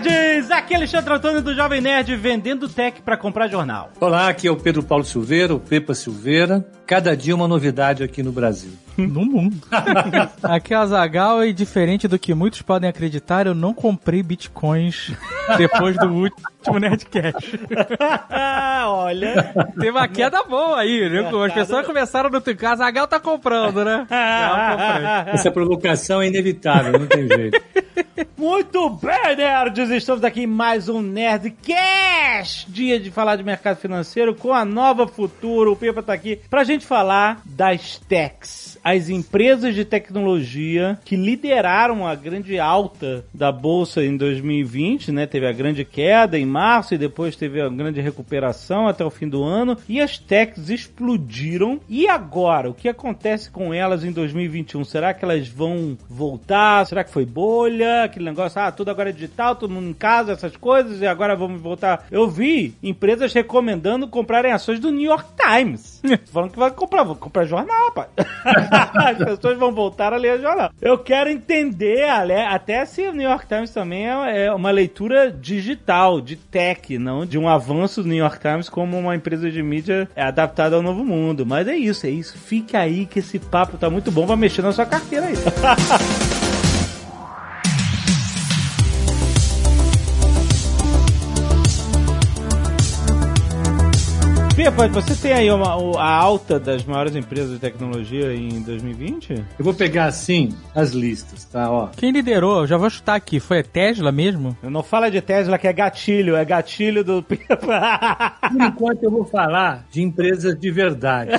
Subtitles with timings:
[0.00, 0.50] nerds!
[0.50, 3.90] Aqui é Alexandre Antônio do Jovem Nerd vendendo tech para comprar jornal.
[4.00, 6.64] Olá, aqui é o Pedro Paulo Silveira, o Pepa Silveira.
[6.86, 8.72] Cada dia uma novidade aqui no Brasil.
[8.98, 9.56] No mundo.
[10.42, 15.12] Aqui é a Zagal e diferente do que muitos podem acreditar, eu não comprei bitcoins
[15.56, 17.60] depois do último Nerdcast.
[18.88, 19.54] Olha.
[19.78, 21.30] Teve uma queda boa aí, né?
[21.46, 22.68] As pessoas começaram no Twitter.
[22.68, 24.04] A Zagal tá comprando, né?
[25.32, 27.62] Essa provocação é inevitável, não tem jeito.
[28.36, 29.87] Muito bem, nerds!
[29.96, 32.70] Estamos aqui em mais um Nerdcast!
[32.70, 35.72] Dia de falar de mercado financeiro com a Nova Futuro.
[35.72, 42.06] O Pepa tá aqui pra gente falar das techs, as empresas de tecnologia que lideraram
[42.06, 45.26] a grande alta da bolsa em 2020, né?
[45.26, 49.28] Teve a grande queda em março e depois teve a grande recuperação até o fim
[49.28, 49.76] do ano.
[49.88, 51.80] E as techs explodiram.
[51.88, 54.84] E agora, o que acontece com elas em 2021?
[54.84, 56.86] Será que elas vão voltar?
[56.86, 58.04] Será que foi bolha?
[58.04, 61.36] Aquele negócio, ah, tudo agora é digital, todo mundo em casa, essas coisas, e agora
[61.36, 62.06] vamos voltar.
[62.10, 66.00] Eu vi empresas recomendando comprarem ações do New York Times.
[66.32, 68.08] Falando que vai comprar, vou comprar jornal, rapaz.
[68.96, 70.70] As pessoas vão voltar a ler jornal.
[70.80, 72.08] Eu quero entender,
[72.48, 77.26] até se o New York Times também é é uma leitura digital, de tech, não
[77.26, 81.04] de um avanço do New York Times como uma empresa de mídia adaptada ao novo
[81.04, 81.44] mundo.
[81.44, 82.38] Mas é isso, é isso.
[82.38, 85.34] Fica aí que esse papo tá muito bom, vai mexer na sua carteira aí.
[94.58, 95.68] Pepa, você tem aí uma,
[96.00, 99.44] a alta das maiores empresas de tecnologia em 2020?
[99.56, 101.70] Eu vou pegar assim as listas, tá?
[101.70, 101.90] Ó.
[101.96, 102.62] Quem liderou?
[102.62, 103.38] Eu já vou chutar aqui.
[103.38, 104.58] Foi a Tesla mesmo?
[104.60, 108.34] Eu não fala de Tesla que é gatilho, é gatilho do Pepa.
[108.50, 111.30] Por enquanto eu vou falar de empresas de verdade.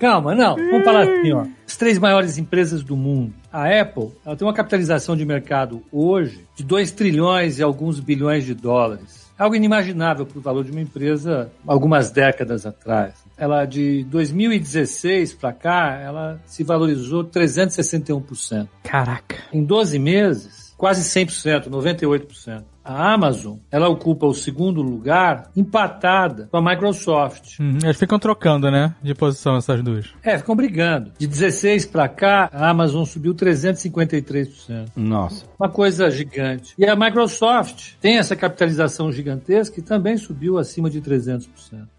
[0.00, 0.56] Calma, não.
[0.56, 1.46] Vamos falar assim, ó.
[1.64, 3.32] As três maiores empresas do mundo.
[3.52, 8.44] A Apple, ela tem uma capitalização de mercado hoje de 2 trilhões e alguns bilhões
[8.44, 9.25] de dólares.
[9.38, 13.14] Algo inimaginável para o valor de uma empresa algumas décadas atrás.
[13.36, 18.68] Ela de 2016 para cá, ela se valorizou 361%.
[18.82, 19.36] Caraca.
[19.52, 22.64] Em 12 meses, quase 100%, 98%.
[22.86, 27.58] A Amazon, ela ocupa o segundo lugar, empatada com a Microsoft.
[27.58, 28.94] Hum, eles ficam trocando, né?
[29.02, 30.14] De posição essas duas.
[30.22, 31.10] É, ficam brigando.
[31.18, 34.90] De 16 para cá, a Amazon subiu 353%.
[34.94, 35.44] Nossa.
[35.58, 36.74] Uma coisa gigante.
[36.78, 41.48] E a Microsoft tem essa capitalização gigantesca e também subiu acima de 300%.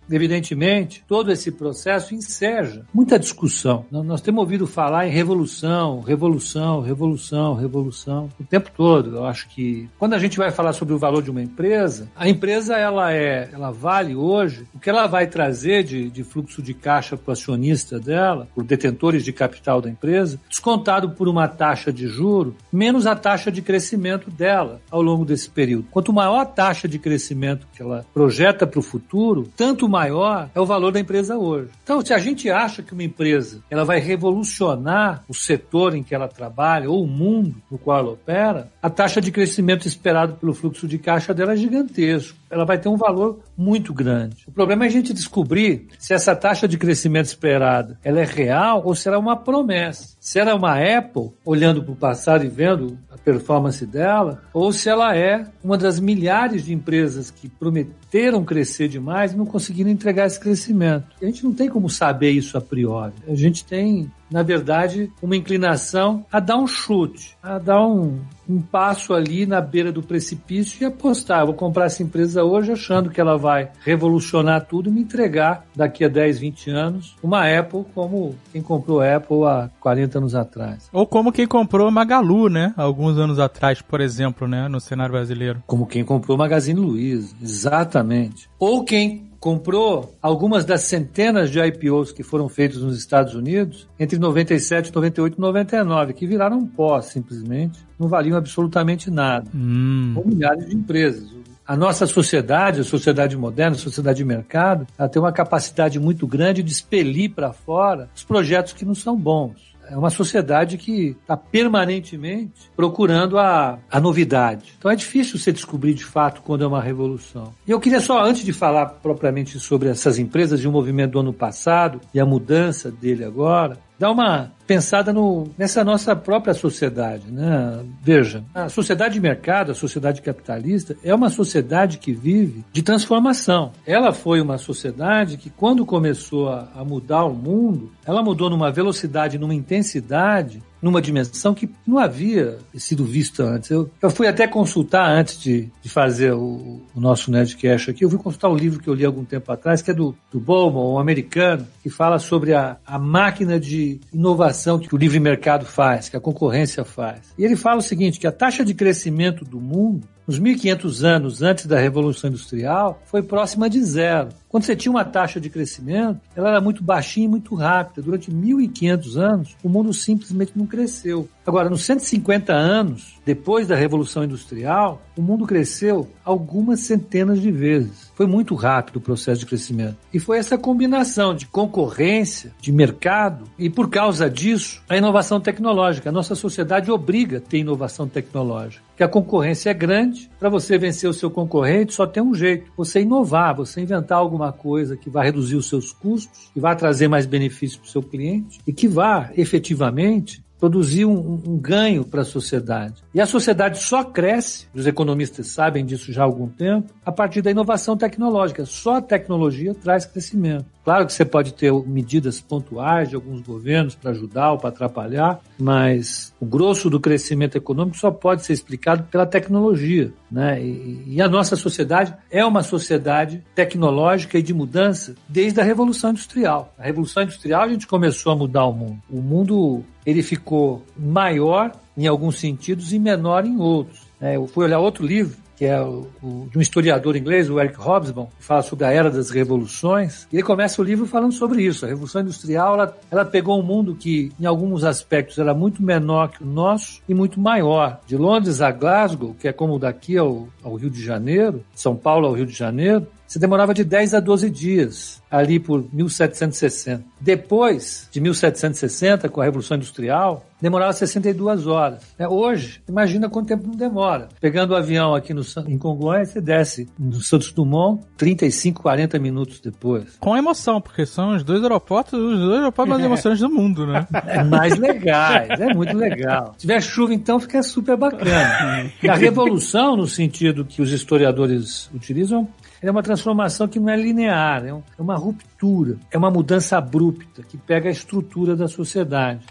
[0.10, 3.86] Evidentemente, todo esse processo enseja muita discussão.
[3.92, 9.18] Nós temos ouvido falar em revolução, revolução, revolução, revolução o tempo todo.
[9.18, 12.28] Eu acho que quando a gente vai falar sobre o valor de uma empresa, a
[12.28, 16.74] empresa ela é, ela vale hoje o que ela vai trazer de, de fluxo de
[16.74, 21.92] caixa para o acionista dela, por detentores de capital da empresa, descontado por uma taxa
[21.92, 25.88] de juro menos a taxa de crescimento dela ao longo desse período.
[25.92, 30.60] Quanto maior a taxa de crescimento que ela projeta para o futuro, tanto maior é
[30.60, 31.70] o valor da empresa hoje.
[31.84, 36.14] Então, se a gente acha que uma empresa ela vai revolucionar o setor em que
[36.14, 40.54] ela trabalha ou o mundo no qual ela opera, a taxa de crescimento esperado pelo
[40.54, 42.38] fluxo de caixa dela é gigantesco.
[42.50, 44.44] Ela vai ter um valor muito grande.
[44.48, 48.82] O problema é a gente descobrir se essa taxa de crescimento esperada ela é real
[48.86, 50.16] ou será uma promessa.
[50.20, 54.72] Se ela é uma Apple, olhando para o passado e vendo a performance dela, ou
[54.72, 59.90] se ela é uma das milhares de empresas que prometeram crescer demais e não conseguiram
[59.90, 61.08] entregar esse crescimento.
[61.22, 63.14] A gente não tem como saber isso a priori.
[63.28, 68.20] A gente tem na verdade, uma inclinação a dar um chute, a dar um,
[68.50, 71.42] um passo ali na beira do precipício e apostar.
[71.42, 75.66] Eu vou comprar essa empresa hoje achando que ela vai revolucionar tudo e me entregar
[75.76, 80.90] daqui a 10, 20 anos uma Apple como quem comprou Apple há 40 anos atrás.
[80.92, 82.74] Ou como quem comprou Magalu, né?
[82.78, 84.68] Alguns anos atrás, por exemplo, né?
[84.68, 85.64] No cenário brasileiro.
[85.66, 88.50] Como quem comprou Magazine Luiza, exatamente.
[88.60, 94.18] Ou quem comprou algumas das centenas de IPOs que foram feitos nos Estados Unidos entre
[94.18, 99.50] 97, 98 e 99, que viraram pó simplesmente, não valiam absolutamente nada.
[99.54, 100.14] Hum.
[100.16, 101.28] Com milhares de empresas.
[101.66, 106.26] A nossa sociedade, a sociedade moderna, a sociedade de mercado, ela tem uma capacidade muito
[106.26, 111.16] grande de expelir para fora os projetos que não são bons é uma sociedade que
[111.22, 114.74] está permanentemente procurando a, a novidade.
[114.78, 117.54] Então é difícil você descobrir de fato quando é uma revolução.
[117.68, 121.20] E eu queria só, antes de falar propriamente sobre essas empresas e o movimento do
[121.20, 127.32] ano passado e a mudança dele agora, dar uma pensada no, nessa nossa própria sociedade.
[127.32, 127.84] Né?
[128.02, 133.72] Veja, a sociedade de mercado, a sociedade capitalista, é uma sociedade que vive de transformação.
[133.86, 138.72] Ela foi uma sociedade que, quando começou a, a mudar o mundo, ela mudou numa
[138.72, 143.70] velocidade, numa intensidade numa dimensão que não havia sido vista antes.
[143.70, 148.10] Eu, eu fui até consultar antes de, de fazer o, o nosso Nerdcast aqui, eu
[148.10, 150.96] fui consultar um livro que eu li algum tempo atrás, que é do, do Bowman,
[150.96, 156.10] um americano, que fala sobre a, a máquina de inovação que o livre mercado faz,
[156.10, 157.34] que a concorrência faz.
[157.38, 161.42] E ele fala o seguinte, que a taxa de crescimento do mundo nos 1500 anos
[161.42, 164.30] antes da Revolução Industrial, foi próxima de zero.
[164.50, 168.02] Quando você tinha uma taxa de crescimento, ela era muito baixinha e muito rápida.
[168.02, 171.30] Durante 1500 anos, o mundo simplesmente não cresceu.
[171.48, 178.12] Agora, nos 150 anos depois da Revolução Industrial, o mundo cresceu algumas centenas de vezes.
[178.16, 179.96] Foi muito rápido o processo de crescimento.
[180.14, 186.10] E foi essa combinação de concorrência, de mercado, e por causa disso, a inovação tecnológica.
[186.10, 188.84] A nossa sociedade obriga a ter inovação tecnológica.
[188.98, 192.70] Que a concorrência é grande, para você vencer o seu concorrente só tem um jeito:
[192.76, 197.08] você inovar, você inventar alguma coisa que vai reduzir os seus custos, que vai trazer
[197.08, 202.22] mais benefícios para o seu cliente e que vá efetivamente produzir um, um ganho para
[202.22, 203.04] a sociedade.
[203.14, 207.42] E a sociedade só cresce, os economistas sabem disso já há algum tempo, a partir
[207.42, 208.66] da inovação tecnológica.
[208.66, 210.66] Só a tecnologia traz crescimento.
[210.88, 215.42] Claro que você pode ter medidas pontuais de alguns governos para ajudar ou para atrapalhar,
[215.60, 220.14] mas o grosso do crescimento econômico só pode ser explicado pela tecnologia.
[220.32, 220.64] Né?
[220.64, 226.12] E, e a nossa sociedade é uma sociedade tecnológica e de mudança desde a Revolução
[226.12, 226.74] Industrial.
[226.80, 229.02] A Revolução Industrial a gente começou a mudar o mundo.
[229.10, 234.08] O mundo ele ficou maior em alguns sentidos e menor em outros.
[234.22, 237.60] É, eu fui olhar outro livro que é o, o, de um historiador inglês, o
[237.60, 240.28] Eric Hobsbawm, que fala sobre a era das revoluções.
[240.32, 241.84] E ele começa o livro falando sobre isso.
[241.84, 246.30] A Revolução Industrial, ela, ela pegou um mundo que, em alguns aspectos, era muito menor
[246.30, 248.00] que o nosso e muito maior.
[248.06, 252.28] De Londres a Glasgow, que é como daqui ao, ao Rio de Janeiro, São Paulo
[252.28, 257.04] ao Rio de Janeiro, você demorava de 10 a 12 dias, ali por 1760.
[257.20, 262.02] Depois de 1760, com a Revolução Industrial, demorava 62 horas.
[262.18, 264.30] É, hoje, imagina quanto tempo não demora.
[264.40, 269.60] Pegando o avião aqui no, em Congonhas, você desce no Santos Dumont 35, 40 minutos
[269.60, 270.18] depois.
[270.20, 274.08] Com emoção, porque são os dois aeroportos, os dois aeroportos mais emocionantes do mundo, né?
[274.26, 276.54] É mais legais, é muito legal.
[276.54, 278.88] Se tiver chuva, então, fica super bacana.
[279.04, 282.48] E a revolução, no sentido que os historiadores utilizam,
[282.82, 287.42] é uma transformação que não é linear, é, é uma ruptura, é uma mudança abrupta
[287.44, 289.46] que pega a estrutura da sociedade.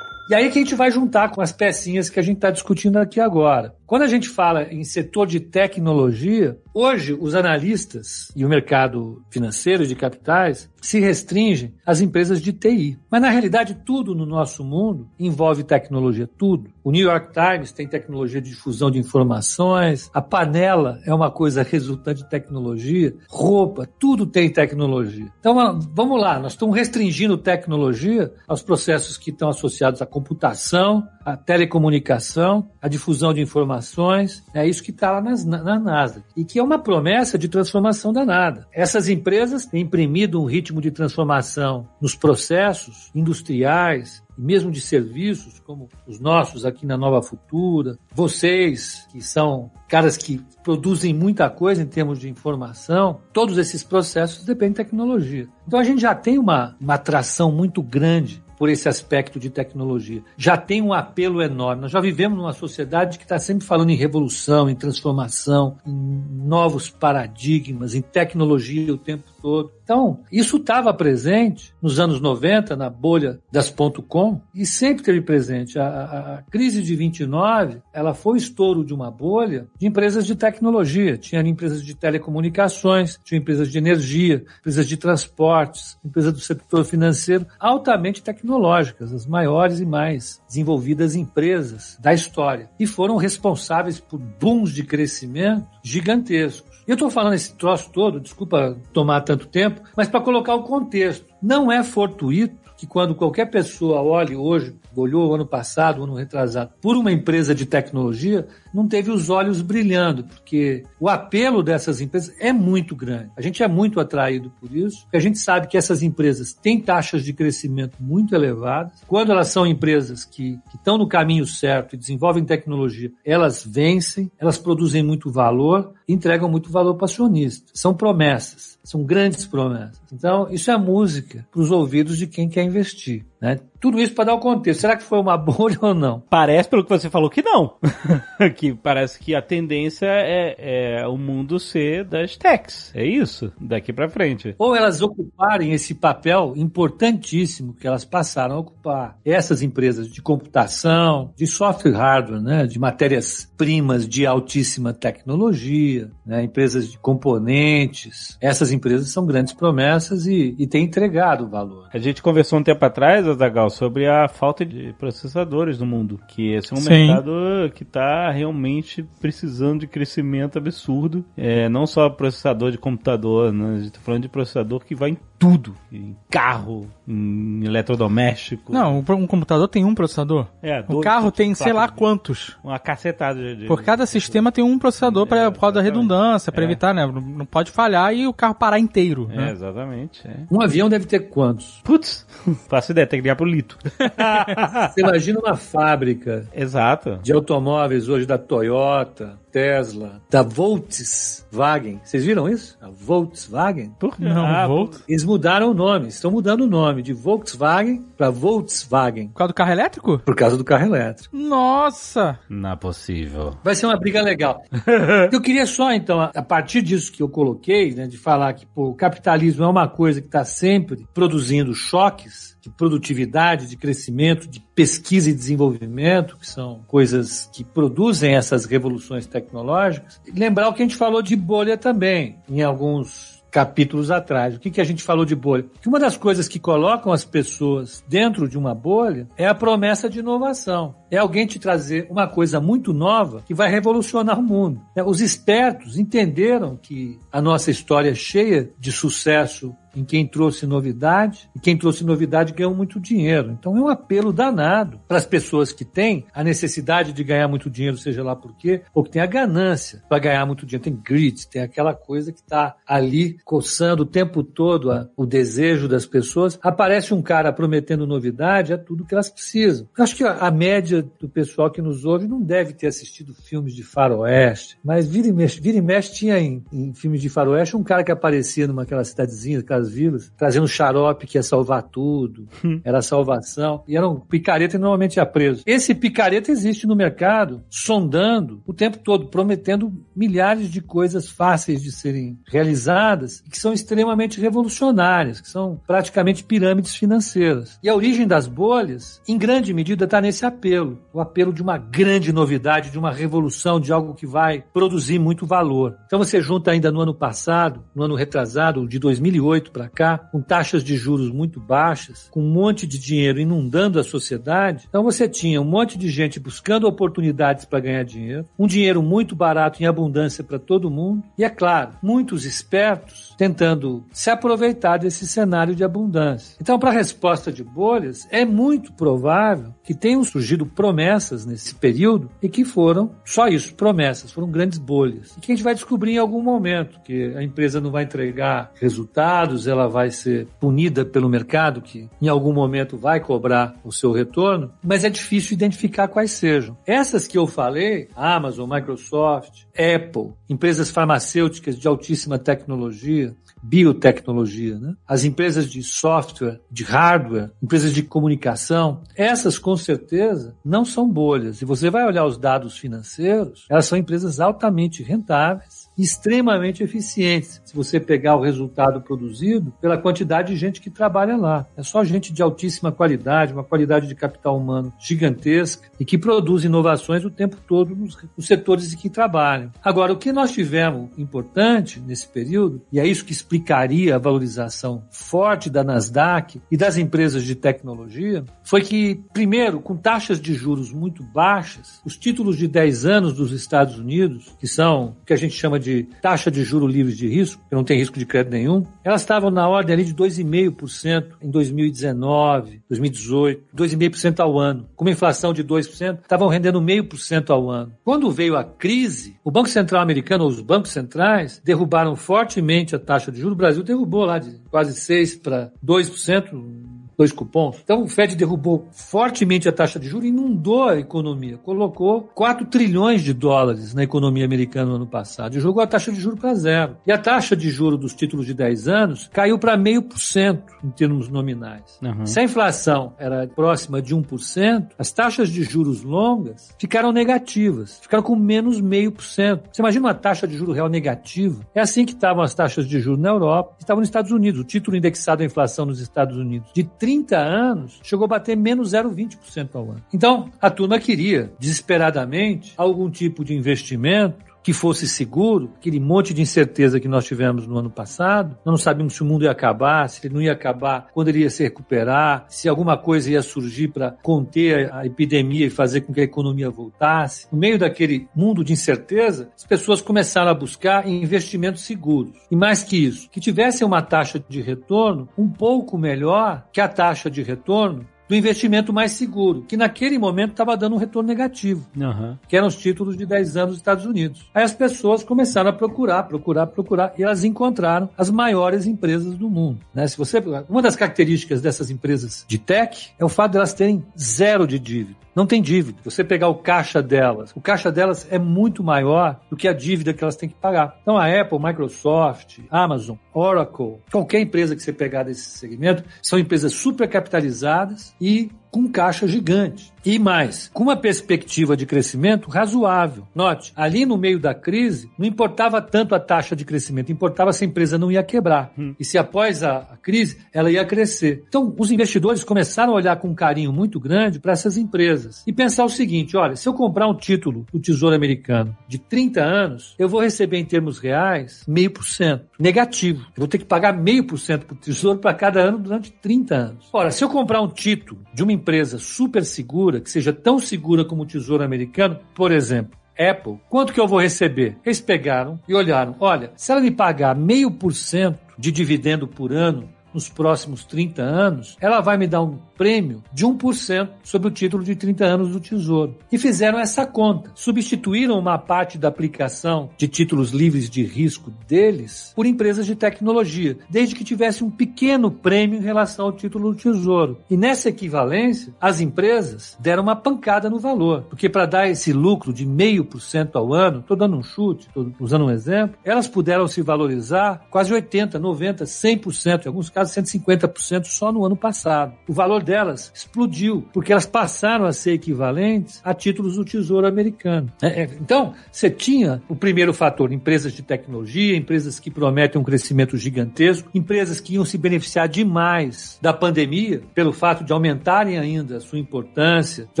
[0.30, 2.96] E aí que a gente vai juntar com as pecinhas que a gente está discutindo
[2.96, 3.74] aqui agora.
[3.86, 9.86] Quando a gente fala em setor de tecnologia, hoje os analistas e o mercado financeiro
[9.86, 12.98] de capitais se restringem às empresas de TI.
[13.10, 16.70] Mas na realidade, tudo no nosso mundo envolve tecnologia, tudo.
[16.82, 21.62] O New York Times tem tecnologia de difusão de informações, a panela é uma coisa
[21.62, 25.32] resultante de tecnologia, roupa, tudo tem tecnologia.
[25.40, 31.34] Então vamos lá, nós estamos restringindo tecnologia aos processos que estão associados à computação, à
[31.34, 36.58] telecomunicação, à difusão de informações é isso que está lá nas, na NASA, e que
[36.58, 38.66] é uma promessa de transformação danada.
[38.72, 45.60] Essas empresas têm imprimido um ritmo de transformação nos processos industriais, e mesmo de serviços,
[45.60, 51.82] como os nossos aqui na Nova Futura, vocês, que são caras que produzem muita coisa
[51.82, 55.46] em termos de informação, todos esses processos dependem de tecnologia.
[55.66, 60.22] Então a gente já tem uma, uma atração muito grande por esse aspecto de tecnologia.
[60.36, 61.82] Já tem um apelo enorme.
[61.82, 66.88] Nós já vivemos numa sociedade que está sempre falando em revolução, em transformação, em novos
[66.88, 69.70] paradigmas, em tecnologia o tempo todo.
[69.84, 73.68] Então, isso estava presente nos anos 90, na bolha das
[74.08, 75.78] .com, e sempre esteve presente.
[75.78, 80.24] A, a, a, crise de 29, ela foi o estouro de uma bolha de empresas
[80.24, 81.18] de tecnologia.
[81.18, 87.46] Tinha empresas de telecomunicações, tinha empresas de energia, empresas de transportes, empresas do setor financeiro,
[87.60, 92.70] altamente tecnológicas, as maiores e mais desenvolvidas empresas da história.
[92.80, 96.73] E foram responsáveis por booms de crescimento gigantescos.
[96.86, 101.26] Eu estou falando esse troço todo, desculpa tomar tanto tempo, mas para colocar o contexto.
[101.42, 106.96] Não é fortuito que quando qualquer pessoa olhe hoje olhou ano passado, ano retrasado, por
[106.96, 112.52] uma empresa de tecnologia, não teve os olhos brilhando, porque o apelo dessas empresas é
[112.52, 113.30] muito grande.
[113.36, 116.80] A gente é muito atraído por isso, porque a gente sabe que essas empresas têm
[116.80, 119.02] taxas de crescimento muito elevadas.
[119.06, 124.30] Quando elas são empresas que, que estão no caminho certo e desenvolvem tecnologia, elas vencem,
[124.38, 127.70] elas produzem muito valor entregam muito valor para acionista.
[127.74, 130.00] São promessas, são grandes promessas.
[130.12, 133.24] Então, isso é música para os ouvidos de quem quer investir.
[133.44, 133.60] Né?
[133.78, 134.80] Tudo isso para dar o contexto.
[134.80, 136.18] Será que foi uma bolha ou não?
[136.30, 137.74] Parece, pelo que você falou, que não.
[138.56, 142.90] que parece que a tendência é, é, o mundo ser das techs.
[142.94, 144.54] É isso, daqui para frente.
[144.58, 149.18] Ou elas ocuparem esse papel importantíssimo que elas passaram a ocupar.
[149.22, 152.66] Essas empresas de computação, de software hardware, né?
[152.66, 156.42] de matérias-primas de altíssima tecnologia, né?
[156.42, 158.38] empresas de componentes.
[158.40, 161.90] Essas empresas são grandes promessas e, e têm entregado valor.
[161.92, 166.20] A gente conversou um tempo atrás, Azagal, sobre a falta de processadores no mundo.
[166.28, 167.06] Que esse é um Sim.
[167.06, 167.32] mercado
[167.74, 171.24] que está realmente precisando de crescimento absurdo.
[171.36, 173.74] É, não só processador de computador, né?
[173.74, 175.74] a gente está falando de processador que vai em tudo.
[175.92, 178.72] Em carro, em eletrodoméstico.
[178.72, 180.46] Não, um um computador tem um processador.
[180.62, 182.56] É, O dois, carro tem, sei lá quatro, quantos.
[182.64, 183.56] Uma cacetada de...
[183.62, 186.66] de- Por cada sistema tem um processador para por causa da redundância, para É.
[186.66, 187.06] evitar, né?
[187.06, 189.28] Não não pode falhar e o carro parar inteiro.
[189.32, 189.50] É, né?
[189.52, 190.26] exatamente.
[190.26, 190.34] É.
[190.50, 191.80] Um avião deve ter quantos?
[191.84, 192.26] Putz,
[192.68, 193.78] faço ideia, tem que ligar pro Lito.
[194.92, 197.18] Você imagina uma fábrica Exato.
[197.22, 202.00] de automóveis hoje da Toyota, Tesla, da Volkswagen.
[202.02, 202.76] Vocês viram isso?
[202.82, 203.92] A Volkswagen?
[204.00, 204.24] Por quê?
[204.24, 204.96] Não, Ah, Volt.
[205.08, 209.54] Eles mudaram o nome, estão mudando o nome de Volkswagen para Volkswagen Por causa do
[209.54, 210.18] carro elétrico?
[210.18, 211.36] por causa do carro elétrico.
[211.36, 212.38] Nossa!
[212.48, 213.56] Não é possível.
[213.62, 214.62] Vai ser uma briga legal.
[215.32, 218.66] eu queria só, então, a a partir disso que eu coloquei, né, de falar que
[218.66, 224.48] pô, o capitalismo é uma coisa que está sempre produzindo choques de produtividade, de crescimento,
[224.48, 230.18] de pesquisa e desenvolvimento, que são coisas que produzem essas revoluções tecnológicas.
[230.34, 234.56] Lembrar o que a gente falou de bolha também, em alguns capítulos atrás.
[234.56, 235.66] O que, que a gente falou de bolha?
[235.80, 240.10] Que uma das coisas que colocam as pessoas dentro de uma bolha é a promessa
[240.10, 240.96] de inovação.
[241.08, 244.80] É alguém te trazer uma coisa muito nova que vai revolucionar o mundo.
[244.96, 250.66] É, Os espertos entenderam que a nossa história é cheia de sucesso em quem trouxe
[250.66, 253.50] novidade, e quem trouxe novidade ganhou muito dinheiro.
[253.52, 257.70] Então é um apelo danado para as pessoas que têm a necessidade de ganhar muito
[257.70, 260.84] dinheiro, seja lá por quê, ou que tem a ganância para ganhar muito dinheiro.
[260.84, 265.88] Tem grit, tem aquela coisa que está ali coçando o tempo todo a- o desejo
[265.88, 266.58] das pessoas.
[266.62, 269.86] Aparece um cara prometendo novidade, é tudo que elas precisam.
[269.96, 273.34] Eu acho que a, a média do pessoal que nos ouve não deve ter assistido
[273.34, 277.28] filmes de faroeste, mas vira e mexe, vira e mexe tinha em, em filmes de
[277.28, 281.82] faroeste um cara que aparecia numa aquela cidadezinha, aquelas vilas, trazendo xarope que ia salvar
[281.82, 282.48] tudo,
[282.82, 285.62] era a salvação, e era um picareta e normalmente ia preso.
[285.66, 291.92] Esse picareta existe no mercado, sondando o tempo todo, prometendo milhares de coisas fáceis de
[291.92, 297.78] serem realizadas, que são extremamente revolucionárias, que são praticamente pirâmides financeiras.
[297.82, 301.76] E a origem das bolhas, em grande medida, está nesse apelo, o apelo de uma
[301.76, 305.96] grande novidade, de uma revolução, de algo que vai produzir muito valor.
[306.06, 310.40] Então você junta ainda no ano passado, no ano retrasado, de 2008 para cá, com
[310.40, 314.86] taxas de juros muito baixas, com um monte de dinheiro inundando a sociedade.
[314.88, 319.34] Então você tinha um monte de gente buscando oportunidades para ganhar dinheiro, um dinheiro muito
[319.34, 325.26] barato em abundância para todo mundo, e é claro, muitos espertos tentando se aproveitar desse
[325.26, 326.56] cenário de abundância.
[326.60, 332.30] Então, para a resposta de bolhas, é muito provável que tenham surgido promessas nesse período
[332.42, 335.34] e que foram só isso, promessas, foram grandes bolhas.
[335.36, 338.72] E que a gente vai descobrir em algum momento que a empresa não vai entregar
[338.74, 344.12] resultados, ela vai ser punida pelo mercado, que em algum momento vai cobrar o seu
[344.12, 346.76] retorno, mas é difícil identificar quais sejam.
[346.86, 354.94] Essas que eu falei, Amazon, Microsoft, Apple, empresas farmacêuticas de altíssima tecnologia, biotecnologia, né?
[355.08, 361.62] as empresas de software, de hardware, empresas de comunicação, essas com certeza não são bolhas.
[361.62, 367.60] E você vai olhar os dados financeiros, elas são empresas altamente rentáveis, extremamente eficientes.
[367.64, 371.66] Se você pegar o resultado produzido pela quantidade de gente que trabalha lá.
[371.76, 376.64] É só gente de altíssima qualidade, uma qualidade de capital humano gigantesca e que produz
[376.64, 379.70] inovações o tempo todo nos, nos setores em que trabalham.
[379.82, 385.04] Agora, o que nós tivemos importante nesse período, e é isso que explicaria a valorização
[385.10, 390.92] forte da Nasdaq e das empresas de tecnologia, foi que, primeiro, com taxas de juros
[390.92, 395.36] muito baixas, os títulos de 10 anos dos Estados Unidos, que são o que a
[395.36, 398.26] gente chama de de taxa de juro livres de risco, que não tem risco de
[398.26, 404.88] crédito nenhum, elas estavam na ordem ali de 2,5% em 2019, 2018, 2,5% ao ano.
[404.96, 407.92] Com uma inflação de 2%, estavam rendendo 0,5% ao ano.
[408.02, 412.98] Quando veio a crise, o Banco Central americano, ou os bancos centrais, derrubaram fortemente a
[412.98, 413.54] taxa de juros.
[413.54, 417.76] O Brasil derrubou lá de quase 6% para 2%, dois cupons.
[417.82, 422.66] Então o Fed derrubou fortemente a taxa de juros e inundou a economia, colocou 4
[422.66, 426.40] trilhões de dólares na economia americana no ano passado e jogou a taxa de juros
[426.40, 426.96] para zero.
[427.06, 430.74] E a taxa de juros dos títulos de 10 anos caiu para meio por cento
[430.82, 431.98] em termos nominais.
[432.02, 432.26] Uhum.
[432.26, 438.22] Se a inflação era próxima de 1%, as taxas de juros longas ficaram negativas, ficaram
[438.22, 439.68] com menos meio por cento.
[439.72, 441.64] Você imagina uma taxa de juros real negativa?
[441.74, 444.60] É assim que estavam as taxas de juros na Europa, estavam nos Estados Unidos.
[444.60, 448.92] O título indexado à inflação nos Estados Unidos de 30 anos, chegou a bater menos
[448.92, 450.02] 0,20% ao ano.
[450.10, 456.40] Então, a turma queria, desesperadamente, algum tipo de investimento que fosse seguro, aquele monte de
[456.40, 458.56] incerteza que nós tivemos no ano passado.
[458.64, 461.40] Nós não sabíamos se o mundo ia acabar, se ele não ia acabar, quando ele
[461.40, 466.14] ia se recuperar, se alguma coisa ia surgir para conter a epidemia e fazer com
[466.14, 467.46] que a economia voltasse.
[467.52, 472.32] No meio daquele mundo de incerteza, as pessoas começaram a buscar investimentos seguros.
[472.50, 476.88] E mais que isso, que tivessem uma taxa de retorno um pouco melhor que a
[476.88, 481.86] taxa de retorno do investimento mais seguro, que naquele momento estava dando um retorno negativo,
[481.96, 482.36] uhum.
[482.48, 484.46] que eram os títulos de 10 anos dos Estados Unidos.
[484.54, 489.50] Aí as pessoas começaram a procurar, procurar, procurar, e elas encontraram as maiores empresas do
[489.50, 489.80] mundo.
[489.94, 490.06] Né?
[490.06, 494.04] Se você, uma das características dessas empresas de tech é o fato de elas terem
[494.18, 495.98] zero de dívida não tem dívida.
[496.04, 500.12] Você pegar o caixa delas, o caixa delas é muito maior do que a dívida
[500.12, 500.98] que elas têm que pagar.
[501.02, 506.72] Então a Apple, Microsoft, Amazon, Oracle, qualquer empresa que você pegar desse segmento, são empresas
[506.74, 509.93] supercapitalizadas e com caixa gigante.
[510.04, 513.26] E mais, com uma perspectiva de crescimento razoável.
[513.34, 517.64] Note, ali no meio da crise, não importava tanto a taxa de crescimento, importava se
[517.64, 518.70] a empresa não ia quebrar.
[518.78, 518.94] Hum.
[519.00, 521.44] E se após a, a, crise, ela ia crescer.
[521.48, 525.52] Então, os investidores começaram a olhar com um carinho muito grande para essas empresas e
[525.52, 529.94] pensar o seguinte: olha, se eu comprar um título do Tesouro Americano de 30 anos,
[529.98, 533.20] eu vou receber em termos reais meio por cento negativo.
[533.20, 536.12] Eu vou ter que pagar meio por cento para o Tesouro para cada ano durante
[536.12, 536.88] 30 anos.
[536.92, 541.04] Ora, se eu comprar um título de uma empresa super segura, que seja tão segura
[541.04, 544.76] como o Tesouro Americano, por exemplo, Apple, quanto que eu vou receber?
[544.84, 549.52] Eles pegaram e olharam, olha, se ela me pagar meio por cento de dividendo por
[549.52, 554.50] ano nos próximos 30 anos, ela vai me dar um prêmio de 1% sobre o
[554.50, 556.16] título de 30 anos do Tesouro.
[556.30, 557.50] E fizeram essa conta.
[557.54, 563.78] Substituíram uma parte da aplicação de títulos livres de risco deles por empresas de tecnologia,
[563.88, 567.38] desde que tivesse um pequeno prêmio em relação ao título do Tesouro.
[567.50, 572.52] E nessa equivalência, as empresas deram uma pancada no valor, porque para dar esse lucro
[572.52, 576.82] de 0,5% ao ano, estou dando um chute, estou usando um exemplo, elas puderam se
[576.82, 582.14] valorizar quase 80, 90, 100%, em alguns casos 150% só no ano passado.
[582.28, 587.70] O valor delas explodiu, porque elas passaram a ser equivalentes a títulos do Tesouro Americano.
[587.82, 592.64] É, é, então, você tinha o primeiro fator, empresas de tecnologia, empresas que prometem um
[592.64, 598.76] crescimento gigantesco, empresas que iam se beneficiar demais da pandemia, pelo fato de aumentarem ainda
[598.76, 600.00] a sua importância, de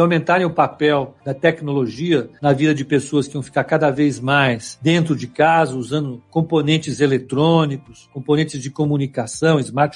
[0.00, 4.78] aumentarem o papel da tecnologia na vida de pessoas que iam ficar cada vez mais
[4.82, 9.93] dentro de casa, usando componentes eletrônicos, componentes de comunicação, smartphones,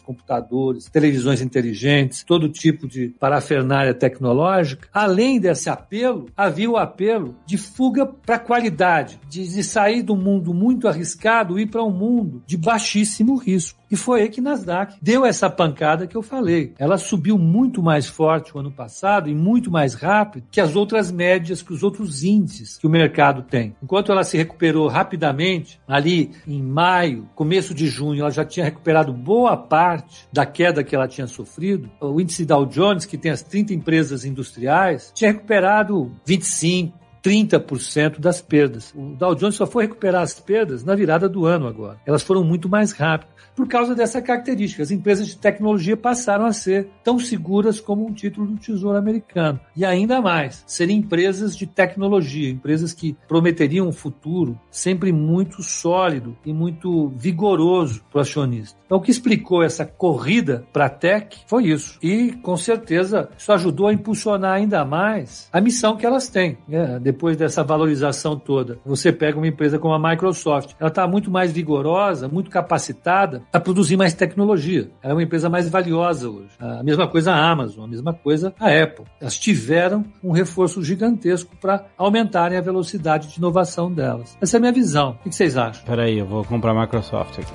[0.00, 7.56] computadores, televisões inteligentes, todo tipo de parafernália tecnológica, além desse apelo, havia o apelo de
[7.56, 11.90] fuga para a qualidade, de, de sair do mundo muito arriscado e ir para um
[11.90, 13.79] mundo de baixíssimo risco.
[13.90, 16.72] E foi aí que Nasdaq deu essa pancada que eu falei.
[16.78, 21.10] Ela subiu muito mais forte o ano passado e muito mais rápido que as outras
[21.10, 23.74] médias, que os outros índices que o mercado tem.
[23.82, 29.12] Enquanto ela se recuperou rapidamente, ali em maio, começo de junho, ela já tinha recuperado
[29.12, 31.90] boa parte da queda que ela tinha sofrido.
[32.00, 38.40] O índice Dow Jones, que tem as 30 empresas industriais, tinha recuperado 25, 30% das
[38.40, 38.92] perdas.
[38.94, 41.98] O Dow Jones só foi recuperar as perdas na virada do ano agora.
[42.06, 44.82] Elas foram muito mais rápidas por causa dessa característica.
[44.82, 49.60] As empresas de tecnologia passaram a ser tão seguras como um título do Tesouro Americano.
[49.76, 56.36] E ainda mais, serem empresas de tecnologia, empresas que prometeriam um futuro sempre muito sólido
[56.44, 58.78] e muito vigoroso para o acionista.
[58.86, 61.98] Então, o que explicou essa corrida para a tech foi isso.
[62.02, 66.58] E, com certeza, isso ajudou a impulsionar ainda mais a missão que elas têm.
[66.66, 66.98] Né?
[67.10, 71.50] Depois dessa valorização toda, você pega uma empresa como a Microsoft, ela está muito mais
[71.50, 74.88] vigorosa, muito capacitada a produzir mais tecnologia.
[75.02, 76.50] Ela é uma empresa mais valiosa hoje.
[76.60, 79.04] A mesma coisa a Amazon, a mesma coisa a Apple.
[79.20, 84.38] Elas tiveram um reforço gigantesco para aumentarem a velocidade de inovação delas.
[84.40, 85.18] Essa é a minha visão.
[85.24, 85.84] O que vocês acham?
[85.84, 87.52] Peraí, eu vou comprar a Microsoft aqui.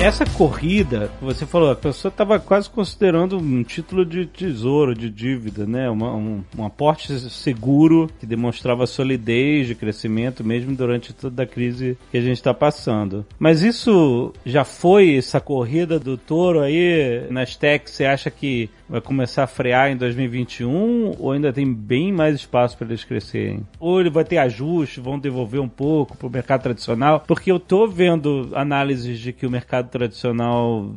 [0.04, 5.64] essa corrida, você falou, a pessoa estava quase considerando um título de tesouro, de dívida,
[5.66, 5.88] né?
[5.88, 11.96] Uma, um, um aporte seguro que demonstrava solidez de crescimento mesmo durante toda a crise
[12.10, 13.24] que a gente está passando.
[13.38, 17.94] Mas isso já foi essa corrida do touro aí nas techs?
[17.94, 22.76] Você acha que vai começar a frear em 2021 ou ainda tem bem mais espaço
[22.76, 23.66] para eles crescerem?
[23.80, 27.24] Ou ele vai ter ajuste, vão devolver um pouco para o mercado tradicional?
[27.26, 30.92] Porque eu tô vendo análises de que o mercado tradicional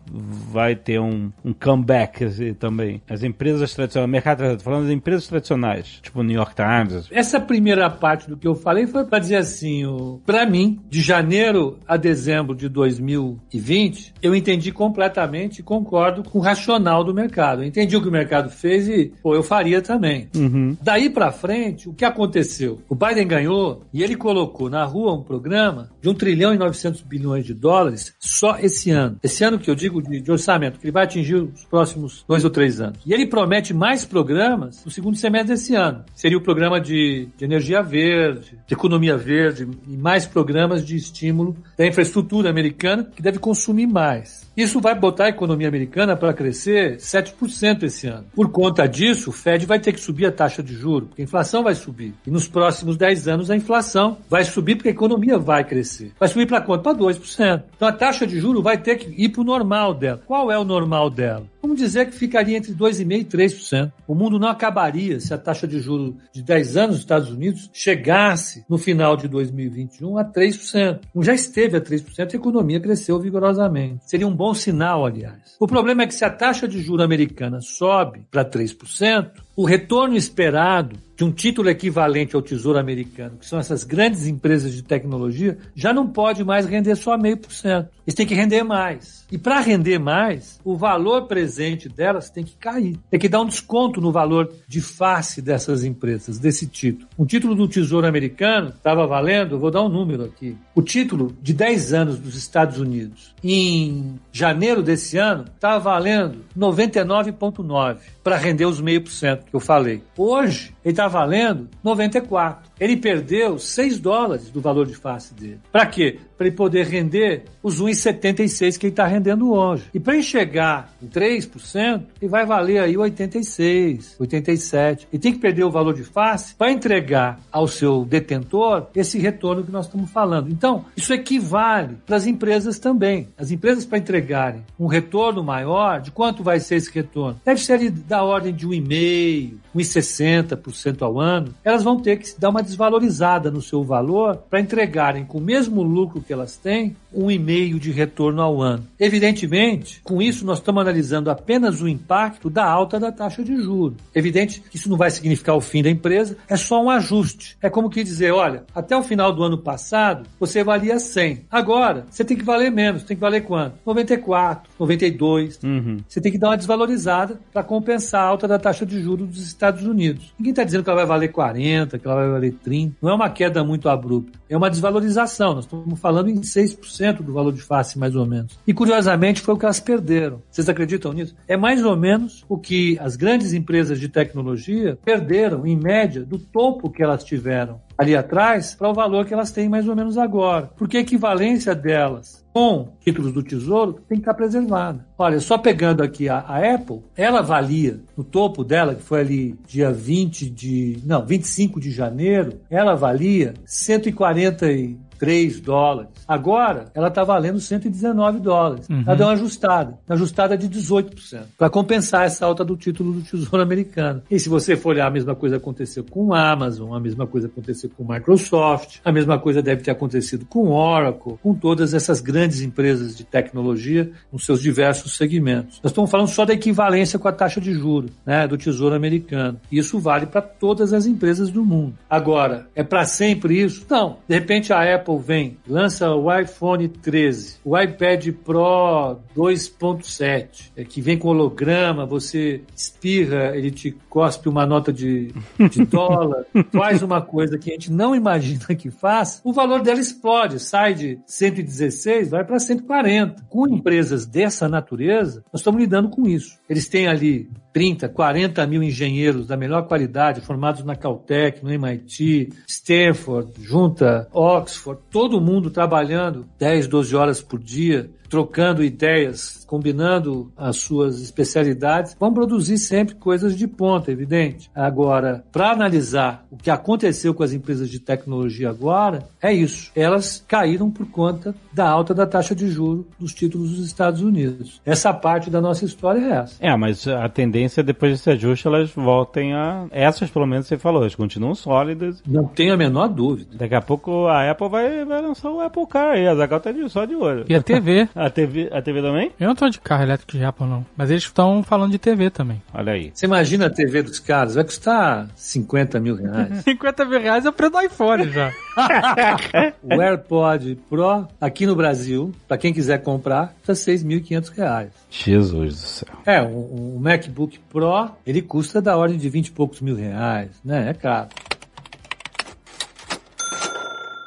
[0.51, 2.99] vai ter um, um comeback assim, também.
[3.07, 7.07] As empresas tradicionais, mercado tradicional, falando das empresas tradicionais, tipo New York Times.
[7.11, 9.83] Essa primeira parte do que eu falei foi para dizer assim,
[10.25, 16.41] para mim, de janeiro a dezembro de 2020, eu entendi completamente e concordo com o
[16.41, 17.61] racional do mercado.
[17.61, 20.27] Eu entendi o que o mercado fez e, pô, eu faria também.
[20.35, 20.75] Uhum.
[20.81, 22.81] Daí para frente, o que aconteceu?
[22.89, 27.01] O Biden ganhou e ele colocou na rua um programa de 1 trilhão e 900
[27.01, 29.19] bilhões de dólares só esse esse ano.
[29.21, 32.43] Esse ano que eu digo de, de, orçamento, que ele vai atingir os próximos dois
[32.43, 32.99] ou três anos.
[33.05, 36.03] E ele promete mais programas no segundo semestre desse ano.
[36.13, 41.55] Seria o programa de, de energia verde, de economia verde e mais programas de estímulo
[41.77, 44.46] da infraestrutura americana que deve consumir mais.
[44.57, 48.25] Isso vai botar a economia americana para crescer 7% esse ano.
[48.33, 51.25] Por conta disso, o Fed vai ter que subir a taxa de juros, porque a
[51.25, 52.15] inflação vai subir.
[52.25, 56.11] E nos próximos 10 anos a inflação vai subir porque a economia vai crescer.
[56.19, 56.81] Vai subir para quanto?
[56.81, 57.63] Para 2%.
[57.75, 60.23] Então a taxa de juros vai ter que ir para o normal dela.
[60.25, 61.45] Qual é o normal dela?
[61.61, 63.91] Vamos dizer que ficaria entre 2,5% e 3%.
[64.07, 67.69] O mundo não acabaria se a taxa de juros de 10 anos dos Estados Unidos
[67.73, 71.01] chegasse no final de 2021 a 3%.
[71.11, 73.99] Como já esteve a 3%, a economia cresceu vigorosamente.
[74.05, 75.55] Seria um bom sinal, aliás.
[75.59, 80.15] O problema é que se a taxa de juros americana sobe para 3%, o retorno
[80.15, 85.57] esperado de um título equivalente ao Tesouro Americano, que são essas grandes empresas de tecnologia,
[85.75, 87.89] já não pode mais render só meio por cento.
[88.05, 89.25] Eles têm que render mais.
[89.31, 92.99] E para render mais, o valor presente delas tem que cair.
[93.09, 97.07] Tem que dar um desconto no valor de face dessas empresas, desse título.
[97.17, 100.55] Um título do Tesouro Americano estava valendo, vou dar um número aqui.
[100.75, 107.97] O título de 10 anos dos Estados Unidos, em janeiro desse ano, estava valendo 99,9
[108.23, 110.03] para render os meio por cento que eu falei.
[110.17, 112.71] Hoje, ele está valendo 94.
[112.79, 115.59] Ele perdeu 6 dólares do valor de face dele.
[115.71, 116.19] Para quê?
[116.37, 119.85] Para ele poder render os 1,76 que ele está rendendo hoje.
[119.93, 125.07] E para ele chegar em 3%, ele vai valer aí 86, 87.
[125.11, 129.63] E tem que perder o valor de face para entregar ao seu detentor esse retorno
[129.63, 130.51] que nós estamos falando.
[130.51, 133.29] Então, isso equivale para as empresas também.
[133.37, 137.39] As empresas para entregarem um retorno maior, de quanto vai ser esse retorno?
[137.43, 141.53] Deve ser da ordem de 1,5%, 1,60% ao ano.
[141.63, 145.81] Elas vão ter que dar uma desvalorizada no seu valor para entregarem com o mesmo
[145.81, 148.85] lucro que elas têm, um e meio de retorno ao ano.
[148.99, 153.97] Evidentemente, com isso nós estamos analisando apenas o impacto da alta da taxa de juros.
[154.13, 157.57] Evidente que isso não vai significar o fim da empresa, é só um ajuste.
[157.59, 161.45] É como que dizer, olha, até o final do ano passado você valia 100.
[161.49, 163.77] Agora, você tem que valer menos, tem que valer quanto?
[163.83, 165.59] 94, 92.
[165.63, 165.97] Uhum.
[166.07, 169.47] Você tem que dar uma desvalorizada para compensar a alta da taxa de juros dos
[169.47, 170.33] Estados Unidos.
[170.37, 172.95] Ninguém está dizendo que ela vai valer 40, que ela vai valer 30.
[173.01, 175.55] Não é uma queda muito abrupta, é uma desvalorização.
[175.55, 178.57] Nós estamos falando em 6% do valor de face, mais ou menos.
[178.65, 180.41] E curiosamente foi o que elas perderam.
[180.49, 181.35] Vocês acreditam nisso?
[181.47, 186.37] É mais ou menos o que as grandes empresas de tecnologia perderam, em média, do
[186.37, 190.17] topo que elas tiveram ali atrás para o valor que elas têm mais ou menos
[190.17, 190.69] agora.
[190.77, 195.05] Porque a equivalência delas com títulos do Tesouro tem que estar preservada.
[195.17, 199.55] Olha, só pegando aqui a, a, Apple, ela valia no topo dela, que foi ali
[199.67, 200.97] dia 20 de.
[201.05, 206.11] Não, 25 de janeiro, ela valia 140 e 3 dólares.
[206.27, 208.87] Agora, ela está valendo 119 dólares.
[208.89, 209.03] Uhum.
[209.05, 213.21] Ela deu uma ajustada, uma ajustada de 18%, para compensar essa alta do título do
[213.21, 214.21] Tesouro Americano.
[214.29, 217.47] E se você for olhar, a mesma coisa aconteceu com a Amazon, a mesma coisa
[217.47, 222.61] aconteceu com Microsoft, a mesma coisa deve ter acontecido com Oracle, com todas essas grandes
[222.61, 225.79] empresas de tecnologia, com seus diversos segmentos.
[225.83, 229.59] Nós estamos falando só da equivalência com a taxa de juros né, do Tesouro Americano.
[229.71, 231.95] Isso vale para todas as empresas do mundo.
[232.09, 233.85] Agora, é para sempre isso?
[233.89, 234.17] Não.
[234.27, 240.99] De repente a Apple vem, lança o iPhone 13, o iPad Pro 2.7, é, que
[240.99, 245.31] vem com holograma, você espirra, ele te cospe uma nota de,
[245.69, 249.99] de dólar, faz uma coisa que a gente não imagina que faz, o valor dela
[249.99, 253.43] explode, sai de 116, vai para 140.
[253.49, 256.57] Com empresas dessa natureza, nós estamos lidando com isso.
[256.67, 262.49] Eles têm ali 30, 40 mil engenheiros da melhor qualidade, formados na Caltech, no MIT,
[262.67, 270.77] Stanford, junta Oxford, todo mundo trabalhando 10, 12 horas por dia, trocando ideias, combinando as
[270.77, 274.69] suas especialidades, vão produzir sempre coisas de ponta, evidente.
[274.73, 279.91] Agora, para analisar o que aconteceu com as empresas de tecnologia agora, é isso.
[279.95, 284.81] Elas caíram por conta da alta da taxa de juros dos títulos dos Estados Unidos.
[284.85, 286.55] Essa parte da nossa história é essa.
[286.59, 289.85] É, mas a tendência depois desse ajuste, elas voltem a.
[289.91, 292.21] Essas, pelo menos, você falou, elas continuam sólidas.
[292.27, 293.57] Não tenho a menor dúvida.
[293.57, 296.27] Daqui a pouco a Apple vai, vai lançar o Apple Car aí.
[296.27, 297.45] A Zagal tá de, só de olho.
[297.47, 298.07] E a TV?
[298.17, 299.31] A TV, a TV também?
[299.39, 300.83] Eu não tô de carro elétrico de Apple, não.
[300.97, 302.61] Mas eles estão falando de TV também.
[302.73, 303.11] Olha aí.
[303.13, 304.55] Você imagina a TV dos caras?
[304.55, 306.63] Vai custar 50 mil reais.
[306.65, 308.51] 50 mil reais é o preço do iPhone já.
[309.83, 314.89] o AirPod Pro, aqui no Brasil, para quem quiser comprar, custa 6.500 reais.
[315.11, 316.15] Jesus do céu.
[316.25, 320.49] É, um, um MacBook Pro, ele custa da ordem de 20 e poucos mil reais,
[320.65, 320.89] né?
[320.89, 321.29] É caro.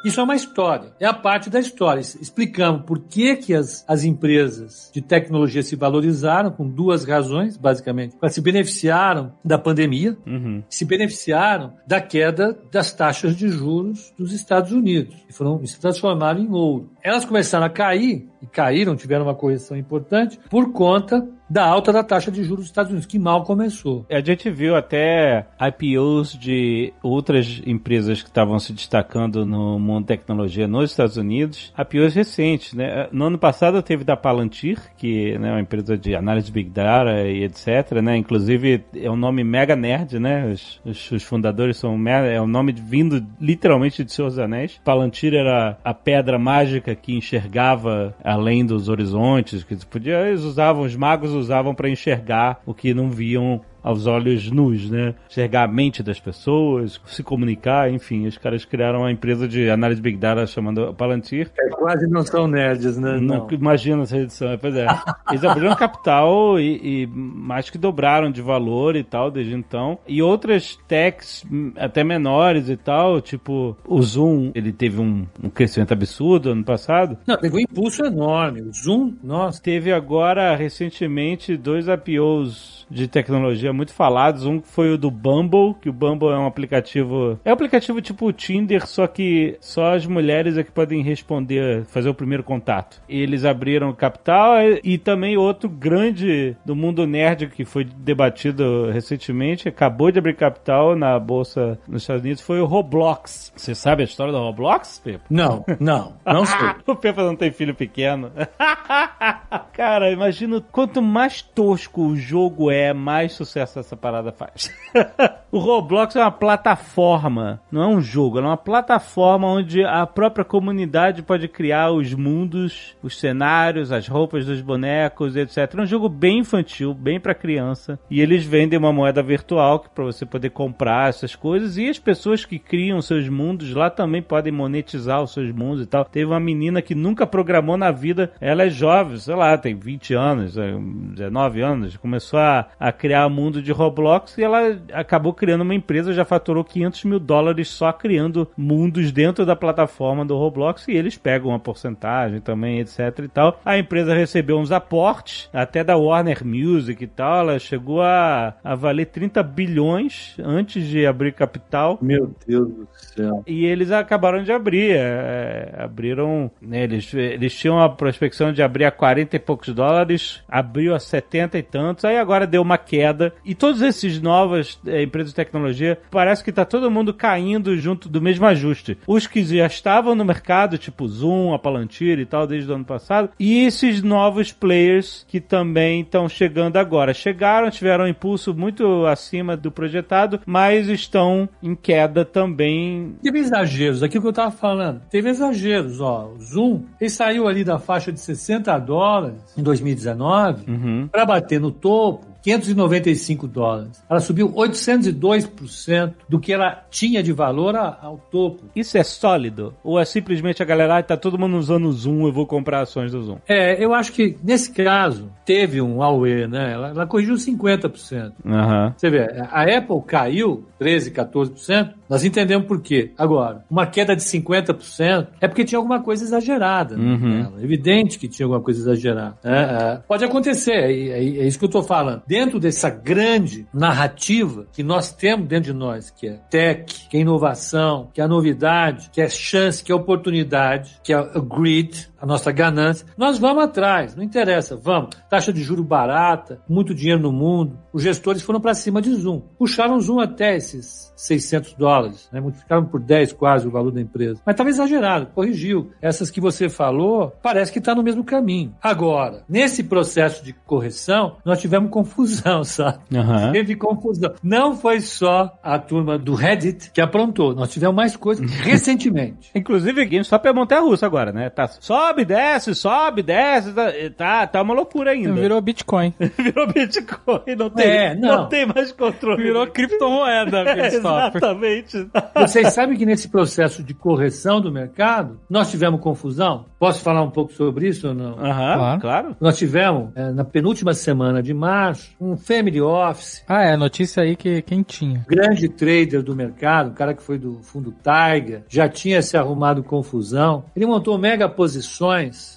[0.04, 2.00] Isso é uma história, é a parte da história.
[2.00, 8.16] Explicamos por que, que as, as empresas de tecnologia se valorizaram, com duas razões, basicamente.
[8.20, 10.62] Elas se beneficiaram da pandemia, Uhum.
[10.68, 16.40] se beneficiaram da queda das taxas de juros dos Estados Unidos, e foram, se transformaram
[16.40, 16.90] em ouro.
[17.02, 22.04] Elas começaram a cair, e caíram, tiveram uma correção importante, por conta da alta da
[22.04, 24.06] taxa de juros dos Estados Unidos, que mal começou.
[24.08, 30.14] A gente viu até IPOs de outras empresas que estavam se destacando no mundo da
[30.16, 33.08] tecnologia nos Estados Unidos, IPOs recentes, né?
[33.10, 36.70] No ano passado teve da Palantir, que né, é uma empresa de análise de Big
[36.70, 38.16] Data e etc, né?
[38.16, 40.46] Inclusive é um nome mega nerd, né?
[40.52, 44.80] Os, os, os fundadores são mega, é um nome vindo literalmente de Seus Anéis.
[44.84, 50.96] Palantir era a pedra mágica que enxergava além dos horizontes, que podia, eles usavam, os
[50.96, 55.14] magos usavam para enxergar o que não viam aos olhos nus, né?
[55.28, 58.26] Enxergar a mente das pessoas, se comunicar, enfim.
[58.26, 61.50] Os caras criaram uma empresa de análise Big Data chamando Palantir.
[61.58, 63.18] É, quase não são nerds, né?
[63.20, 64.86] Não, imagina essa edição, pois é.
[65.30, 69.98] Eles abriram capital e, e mais que dobraram de valor e tal desde então.
[70.06, 75.50] E outras techs hum, até menores e tal, tipo o Zoom, ele teve um, um
[75.50, 77.18] crescimento absurdo ano passado.
[77.26, 78.62] Não, teve um impulso enorme.
[78.62, 79.60] O Zoom, nossa.
[79.62, 84.46] Teve agora, recentemente, dois IPOs de tecnologia muito falados.
[84.46, 87.38] Um foi o do Bumble, que o Bumble é um aplicativo.
[87.44, 91.84] É um aplicativo tipo o Tinder, só que só as mulheres é que podem responder,
[91.86, 93.00] fazer o primeiro contato.
[93.08, 100.10] Eles abriram capital e também outro grande do mundo nerd que foi debatido recentemente, acabou
[100.10, 103.52] de abrir capital na bolsa nos Estados Unidos, foi o Roblox.
[103.56, 105.24] Você sabe a história do Roblox, Pepa?
[105.30, 106.58] Não, não, não sei.
[106.86, 108.32] o Pepa não tem filho pequeno.
[109.72, 114.72] Cara, imagina quanto mais tosco o jogo é, mais sucesso essa parada faz.
[115.50, 120.44] o Roblox é uma plataforma, não é um jogo, é uma plataforma onde a própria
[120.44, 125.74] comunidade pode criar os mundos, os cenários, as roupas dos bonecos, etc.
[125.76, 130.04] É um jogo bem infantil, bem para criança, e eles vendem uma moeda virtual para
[130.04, 134.52] você poder comprar essas coisas e as pessoas que criam seus mundos lá também podem
[134.52, 136.04] monetizar os seus mundos e tal.
[136.04, 140.14] Teve uma menina que nunca programou na vida, ela é jovem, sei lá, tem 20
[140.14, 145.62] anos, 19 anos, começou a, a criar o mundo de Roblox e ela acabou criando
[145.62, 150.86] uma empresa, já faturou 500 mil dólares só criando mundos dentro da plataforma do Roblox
[150.86, 153.60] e eles pegam uma porcentagem também, etc e tal.
[153.64, 158.74] A empresa recebeu uns aportes, até da Warner Music e tal, ela chegou a, a
[158.76, 161.98] valer 30 bilhões antes de abrir capital.
[162.00, 163.42] Meu Deus do céu.
[163.46, 168.84] E eles acabaram de abrir, é, abriram, né, eles, eles tinham a prospecção de abrir
[168.84, 173.32] a 40 e poucos dólares, abriu a 70 e tantos, aí agora deu uma queda
[173.44, 178.08] E todos esses novas é, empresas de tecnologia, parece que tá todo mundo caindo junto
[178.08, 178.98] do mesmo ajuste.
[179.06, 182.84] Os que já estavam no mercado, tipo Zoom, a Palantir e tal, desde o ano
[182.84, 187.12] passado, e esses novos players que também estão chegando agora.
[187.14, 193.14] Chegaram, tiveram um impulso muito acima do projetado, mas estão em queda também.
[193.22, 195.00] Teve exageros, aquilo que eu tava falando.
[195.10, 196.30] Teve exageros, ó.
[196.36, 201.08] O Zoom, ele saiu ali da faixa de 60 dólares em 2019 Uhum.
[201.10, 204.02] para bater no topo 595 dólares.
[204.08, 208.64] Ela subiu 802% do que ela tinha de valor ao topo.
[208.74, 209.74] Isso é sólido?
[209.82, 212.80] Ou é simplesmente a galera, ah, tá todo mundo usando o Zoom, eu vou comprar
[212.80, 213.38] ações do Zoom?
[213.48, 216.72] É, eu acho que nesse caso teve um AUE, né?
[216.72, 218.32] Ela, ela corrigiu 50%.
[218.44, 218.94] Aham.
[218.96, 223.12] Você vê, a Apple caiu 13, 14%, nós entendemos por quê.
[223.16, 226.96] Agora, uma queda de 50% é porque tinha alguma coisa exagerada.
[226.96, 227.42] né, Uhum.
[227.42, 227.62] nela.
[227.62, 229.38] Evidente que tinha alguma coisa exagerada.
[229.44, 229.52] É,
[229.94, 230.00] é.
[230.08, 232.22] Pode acontecer, é, é- é isso que eu estou falando.
[232.26, 237.20] Dentro dessa grande narrativa que nós temos dentro de nós, que é tech, que é
[237.20, 242.09] inovação, que é a novidade, que é chance, que é oportunidade, que é o greed,
[242.20, 245.10] a nossa ganância, nós vamos atrás, não interessa, vamos.
[245.28, 247.78] Taxa de juro barata, muito dinheiro no mundo.
[247.92, 249.40] Os gestores foram para cima de Zoom.
[249.58, 252.40] Puxaram Zoom até esses 600 dólares, né?
[252.40, 254.40] multiplicaram por 10 quase o valor da empresa.
[254.44, 255.90] Mas estava exagerado, corrigiu.
[256.00, 258.74] Essas que você falou, parece que está no mesmo caminho.
[258.82, 262.98] Agora, nesse processo de correção, nós tivemos confusão, sabe?
[263.14, 263.52] Aham.
[263.52, 264.34] Teve confusão.
[264.42, 267.54] Não foi só a turma do Reddit que aprontou.
[267.54, 269.50] Nós tivemos mais coisas recentemente.
[269.54, 271.50] Inclusive, GameStop é montanha russa agora, né?
[271.50, 271.68] Tá,
[272.10, 275.32] sobe, desce, sobe, desce, tá, tá, tá uma loucura ainda.
[275.32, 276.12] Virou Bitcoin.
[276.36, 278.48] Virou Bitcoin, não tem, É, não.
[278.48, 279.42] tem mais controle.
[279.42, 280.86] Virou criptomoeda, É.
[280.88, 282.08] Exatamente.
[282.34, 286.66] Vocês sabem que nesse processo de correção do mercado, nós tivemos confusão?
[286.78, 288.38] Posso falar um pouco sobre isso ou não?
[288.38, 289.00] Aham, Claro.
[289.00, 289.36] claro.
[289.40, 294.34] Nós tivemos, eh, na penúltima semana de março, um family office, Ah, é, notícia aí
[294.34, 295.24] que quem tinha.
[295.28, 299.82] grande trader do mercado, um cara que foi do fundo Tiger, já tinha se arrumado
[299.82, 300.64] confusão.
[300.74, 301.80] Ele montou mega posições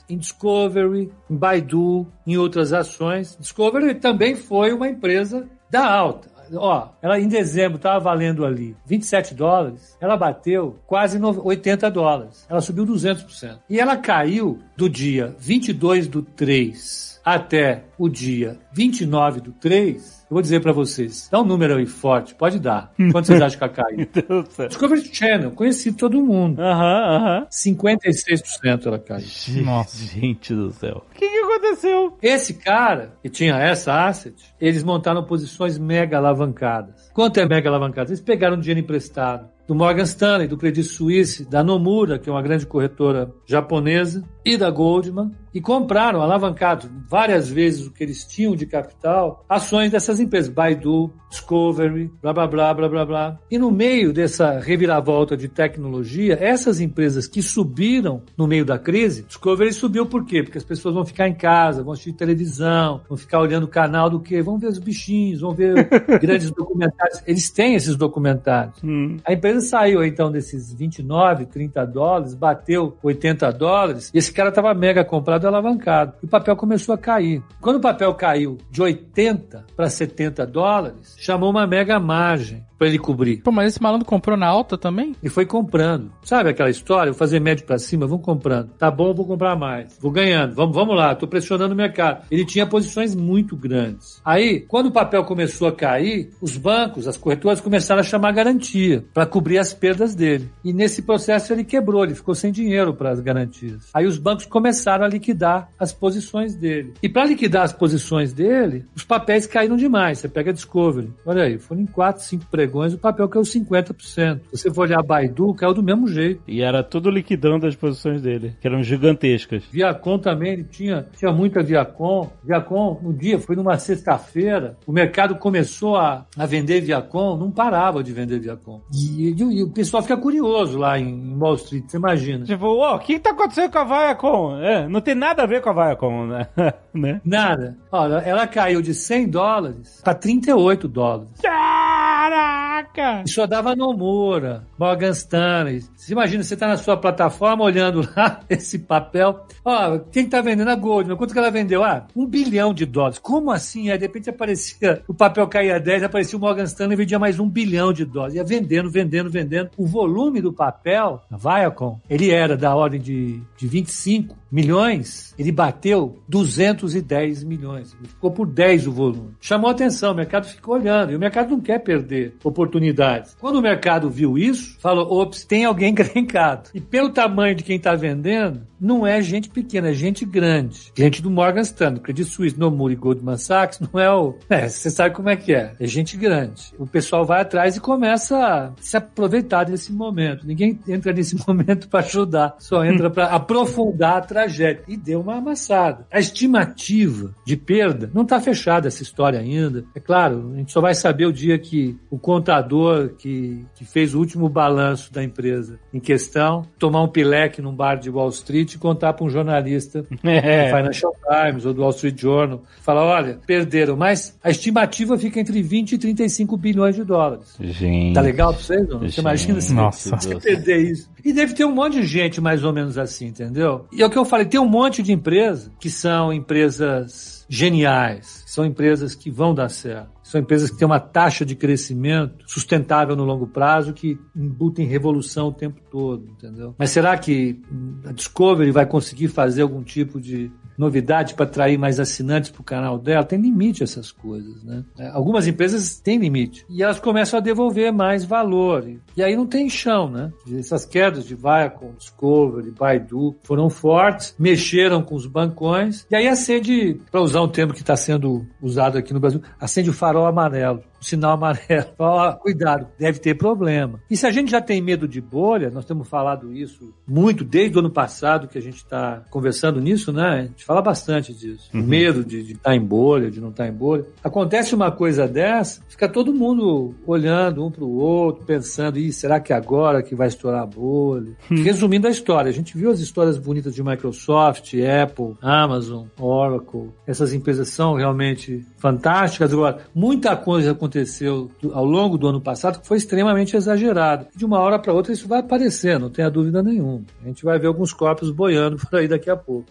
[0.10, 3.38] em Discovery, em Baidu, em outras ações.
[3.40, 6.32] Discovery também foi uma empresa da alta.
[6.56, 12.46] Ó, ela em dezembro estava valendo ali 27 dólares, ela bateu quase no- 80 dólares.
[12.50, 13.60] Ela subiu 200%.
[13.70, 20.24] E ela caiu do dia 22 do 3 até o dia 29 do 3.
[20.30, 22.92] Eu vou dizer para vocês, dá um número aí forte, pode dar.
[23.12, 24.68] Quanto vocês acham que ela caiu?
[24.68, 26.60] Discovery Channel, conheci todo mundo.
[26.60, 27.48] Aham, aham.
[27.52, 29.26] 56% ela caiu.
[29.64, 30.04] Nossa.
[30.04, 31.06] Gente do céu.
[31.12, 32.18] O que, que aconteceu?
[32.22, 37.10] Esse cara, que tinha essa asset, eles montaram posições mega alavancadas.
[37.14, 38.10] Quanto é mega alavancado?
[38.10, 42.42] Eles pegaram dinheiro emprestado do Morgan Stanley, do Credit Suisse, da Nomura, que é uma
[42.42, 48.56] grande corretora japonesa, e da Goldman, e compraram, alavancados várias vezes o que eles tinham
[48.56, 53.40] de capital, ações dessas empresas, Baidu, Discovery, blá blá blá blá blá blá.
[53.50, 59.24] E no meio dessa reviravolta de tecnologia, essas empresas que subiram no meio da crise,
[59.24, 60.44] Discovery subiu por quê?
[60.44, 64.10] Porque as pessoas vão ficar em casa, vão assistir televisão, vão ficar olhando o canal
[64.10, 64.42] do quê?
[64.42, 65.88] Vão ver os bichinhos, vão ver
[66.20, 67.22] grandes documentários.
[67.26, 68.84] Eles têm esses documentários.
[68.84, 69.18] Hum.
[69.26, 74.74] A empresa saiu então desses 29, 30 dólares, bateu 80 dólares, e esse cara estava
[74.74, 76.14] mega comprado e alavancado.
[76.22, 77.42] E o papel começou a cair.
[77.62, 83.00] Quando o papel caiu de 80 para 70 dólares, chamou uma mega margem para ele
[83.00, 83.38] cobrir.
[83.38, 85.16] Pô, mas esse malandro comprou na alta também?
[85.24, 86.12] E foi comprando.
[86.22, 87.14] Sabe aquela história?
[87.14, 88.72] Vou fazer médio para cima, vamos comprando.
[88.78, 89.98] Tá bom, vou comprar mais.
[90.02, 90.54] Vou ganhando.
[90.54, 92.26] Vamos, vamos lá, tô pressionando o mercado.
[92.30, 94.22] Ele tinha posições muito grandes.
[94.26, 99.06] Aí, quando o papel começou a cair, os bancos, as corretoras começaram a chamar garantia
[99.14, 100.50] para cobrir as perdas dele.
[100.64, 103.90] E nesse processo ele quebrou, ele ficou sem dinheiro para as garantias.
[103.94, 106.94] Aí os bancos começaram a liquidar as posições dele.
[107.02, 110.20] E para liquidar as posições dele, os papéis caíram demais.
[110.20, 111.12] Você pega a Discovery.
[111.26, 113.96] Olha aí, foram em 4, 5 pregões, o papel caiu 50%.
[113.96, 116.42] Se você for olhar a Baidu, caiu do mesmo jeito.
[116.48, 119.64] E era tudo liquidando as posições dele, que eram gigantescas.
[119.72, 122.30] Viacom também, ele tinha, tinha muita Viacom.
[122.44, 128.04] Viacom, no dia, foi numa sexta-feira, o mercado começou a, a vender Viacom, não parava
[128.04, 128.82] de vender Viacom.
[128.94, 132.46] E, e- e o pessoal fica curioso lá em, Wall Street, você imagina.
[132.46, 134.58] Tipo, o que, que tá acontecendo com a Viacom?
[134.62, 136.48] É, não tem nada a ver com a Viacom, né?
[136.94, 137.22] né?
[137.26, 137.78] Nada.
[137.92, 141.30] Olha, ela caiu de 100 dólares para 38 dólares.
[141.42, 143.24] Caraca!
[143.26, 145.82] E só dava Nomura, Morgan Stanley.
[145.96, 149.46] Você imagina, você está na sua plataforma olhando lá esse papel.
[149.66, 150.70] Ó, quem está vendendo?
[150.70, 151.18] A Goldman.
[151.18, 151.84] Quanto que ela vendeu?
[151.84, 153.20] Ah, um bilhão de dólares.
[153.20, 153.90] Como assim?
[153.90, 157.40] Aí, de repente aparecia, o papel caía 10, aparecia o Morgan Stanley e vendia mais
[157.40, 158.36] um bilhão de dólares.
[158.36, 159.70] Ia vendendo, vendendo, vendendo.
[159.78, 165.52] O volume do papel, a Viacom, ele era da ordem de, de 25 milhões, ele
[165.52, 167.98] bateu 210 milhões.
[168.04, 169.34] Ficou por 10 o volume.
[169.42, 171.12] Chamou atenção, o mercado ficou olhando.
[171.12, 173.36] E o mercado não quer perder oportunidades.
[173.40, 176.70] Quando o mercado viu isso, falou: ops, tem alguém encrencado.
[176.72, 180.92] E pelo tamanho de quem está vendendo, não é gente pequena, é gente grande.
[180.96, 184.36] Gente do Morgan Stanley, Credit Suisse, Nomura e Goldman Sachs, não é o.
[184.54, 185.74] É, você sabe como é que é.
[185.80, 186.74] É gente grande.
[186.78, 190.46] O pessoal vai atrás e começa a se aproveitar desse momento.
[190.46, 194.84] Ninguém entra nesse momento para ajudar, só entra para aprofundar a tragédia.
[194.88, 196.06] E deu uma amassada.
[196.12, 199.84] A estimativa de perda não está fechada essa história ainda.
[199.96, 204.14] É claro, a gente só vai saber o dia que o contador que, que fez
[204.14, 208.74] o último balanço da empresa em questão tomar um pileque num bar de Wall Street
[208.74, 210.70] e contar para um jornalista É.
[210.72, 212.64] do Financial Times ou do Wall Street Journal.
[212.82, 217.56] Falar, olha, perderam, mas a estimativa fica entre 20 e 35 bilhões de dólares.
[217.60, 218.14] Gente.
[218.14, 218.88] Tá legal pra vocês?
[218.88, 219.00] Não?
[219.00, 220.16] Você imagina se Nossa.
[220.18, 221.10] você perder isso?
[221.24, 223.86] E deve ter um monte de gente mais ou menos assim, entendeu?
[223.92, 228.44] E é o que eu falei, tem um monte de empresas que são empresas geniais,
[228.48, 230.12] são empresas que vão dar certo.
[230.24, 235.50] São empresas que têm uma taxa de crescimento sustentável no longo prazo que embutem revolução
[235.50, 236.74] o tempo todo, entendeu?
[236.76, 237.62] Mas será que
[238.06, 242.64] a Discovery vai conseguir fazer algum tipo de novidade para atrair mais assinantes para o
[242.64, 243.24] canal dela?
[243.24, 244.84] Tem limite essas coisas, né?
[244.98, 248.88] É, Algumas empresas têm limite e elas começam a devolver mais valor.
[249.16, 250.32] E- aí não tem chão, né?
[250.58, 257.00] Essas quedas de Viacom, Discovery, Baidu foram fortes, mexeram com os bancões e aí acende,
[257.12, 260.82] para usar um termo que está sendo usado aqui no Brasil, acende o farol amarelo.
[261.02, 261.88] Sinal amarelo.
[262.00, 264.00] Ó, cuidado, deve ter problema.
[264.10, 267.76] E se a gente já tem medo de bolha, nós temos falado isso muito desde
[267.76, 270.50] o ano passado que a gente está conversando nisso, né?
[270.64, 271.70] Gente fala bastante disso.
[271.74, 274.06] O medo de estar em bolha, de não estar em bolha.
[274.24, 279.42] Acontece uma coisa dessa, fica todo mundo olhando um para o outro, pensando, Ih, será
[279.42, 281.34] que é agora que vai estourar a bolha?
[281.50, 286.92] Resumindo a história, a gente viu as histórias bonitas de Microsoft, Apple, Amazon, Oracle.
[287.06, 289.52] Essas empresas são realmente fantásticas.
[289.52, 294.30] Agora, muita coisa aconteceu ao longo do ano passado que foi extremamente exagerada.
[294.34, 297.02] De uma hora para outra isso vai aparecer, não tenha dúvida nenhuma.
[297.22, 299.68] A gente vai ver alguns corpos boiando por aí daqui a pouco.